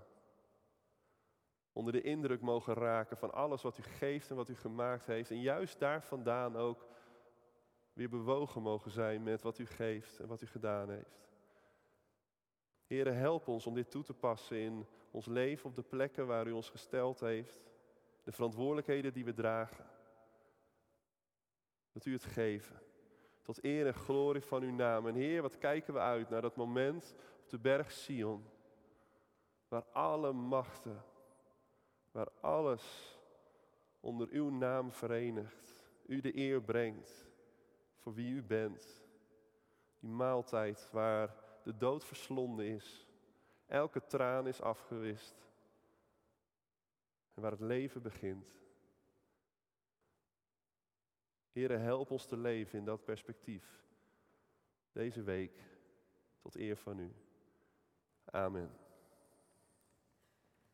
onder 1.72 1.92
de 1.92 2.02
indruk 2.02 2.40
mogen 2.40 2.74
raken 2.74 3.16
van 3.16 3.32
alles 3.32 3.62
wat 3.62 3.78
u 3.78 3.82
geeft 3.82 4.30
en 4.30 4.36
wat 4.36 4.48
u 4.48 4.56
gemaakt 4.56 5.06
heeft. 5.06 5.30
En 5.30 5.40
juist 5.40 5.78
daar 5.78 6.02
vandaan 6.02 6.56
ook 6.56 6.86
weer 7.92 8.08
bewogen 8.08 8.62
mogen 8.62 8.90
zijn 8.90 9.22
met 9.22 9.42
wat 9.42 9.58
u 9.58 9.66
geeft 9.66 10.18
en 10.18 10.26
wat 10.26 10.42
u 10.42 10.46
gedaan 10.46 10.90
heeft. 10.90 11.28
Heren, 12.86 13.16
help 13.16 13.48
ons 13.48 13.66
om 13.66 13.74
dit 13.74 13.90
toe 13.90 14.02
te 14.02 14.14
passen 14.14 14.56
in 14.56 14.86
ons 15.10 15.26
leven 15.26 15.68
op 15.68 15.74
de 15.74 15.82
plekken 15.82 16.26
waar 16.26 16.46
u 16.46 16.50
ons 16.50 16.70
gesteld 16.70 17.20
heeft. 17.20 17.60
De 18.22 18.32
verantwoordelijkheden 18.32 19.12
die 19.12 19.24
we 19.24 19.32
dragen. 19.32 19.86
Dat 21.92 22.04
u 22.04 22.12
het 22.12 22.24
geven. 22.24 22.89
Tot 23.50 23.64
eer 23.64 23.86
en 23.86 23.94
glorie 23.94 24.42
van 24.42 24.62
uw 24.62 24.74
naam. 24.74 25.06
En 25.06 25.14
Heer, 25.14 25.42
wat 25.42 25.58
kijken 25.58 25.94
we 25.94 26.00
uit 26.00 26.30
naar 26.30 26.42
dat 26.42 26.56
moment 26.56 27.14
op 27.42 27.48
de 27.48 27.58
berg 27.58 27.92
Sion. 27.92 28.44
Waar 29.68 29.84
alle 29.92 30.32
machten, 30.32 31.04
waar 32.10 32.28
alles 32.40 33.18
onder 34.00 34.28
uw 34.30 34.50
naam 34.50 34.92
verenigt. 34.92 35.90
U 36.06 36.20
de 36.20 36.36
eer 36.36 36.62
brengt 36.62 37.28
voor 37.96 38.14
wie 38.14 38.30
u 38.30 38.42
bent. 38.42 39.02
Die 39.98 40.10
maaltijd 40.10 40.88
waar 40.92 41.34
de 41.62 41.76
dood 41.76 42.04
verslonden 42.04 42.66
is. 42.66 43.06
Elke 43.66 44.06
traan 44.06 44.46
is 44.46 44.60
afgewist. 44.60 45.48
En 47.34 47.42
waar 47.42 47.50
het 47.50 47.60
leven 47.60 48.02
begint. 48.02 48.59
Heren, 51.52 51.80
help 51.80 52.10
ons 52.10 52.26
te 52.26 52.36
leven 52.36 52.78
in 52.78 52.84
dat 52.84 53.04
perspectief. 53.04 53.84
Deze 54.92 55.22
week 55.22 55.62
tot 56.38 56.56
eer 56.56 56.76
van 56.76 56.98
u. 56.98 57.12
Amen. 58.24 58.79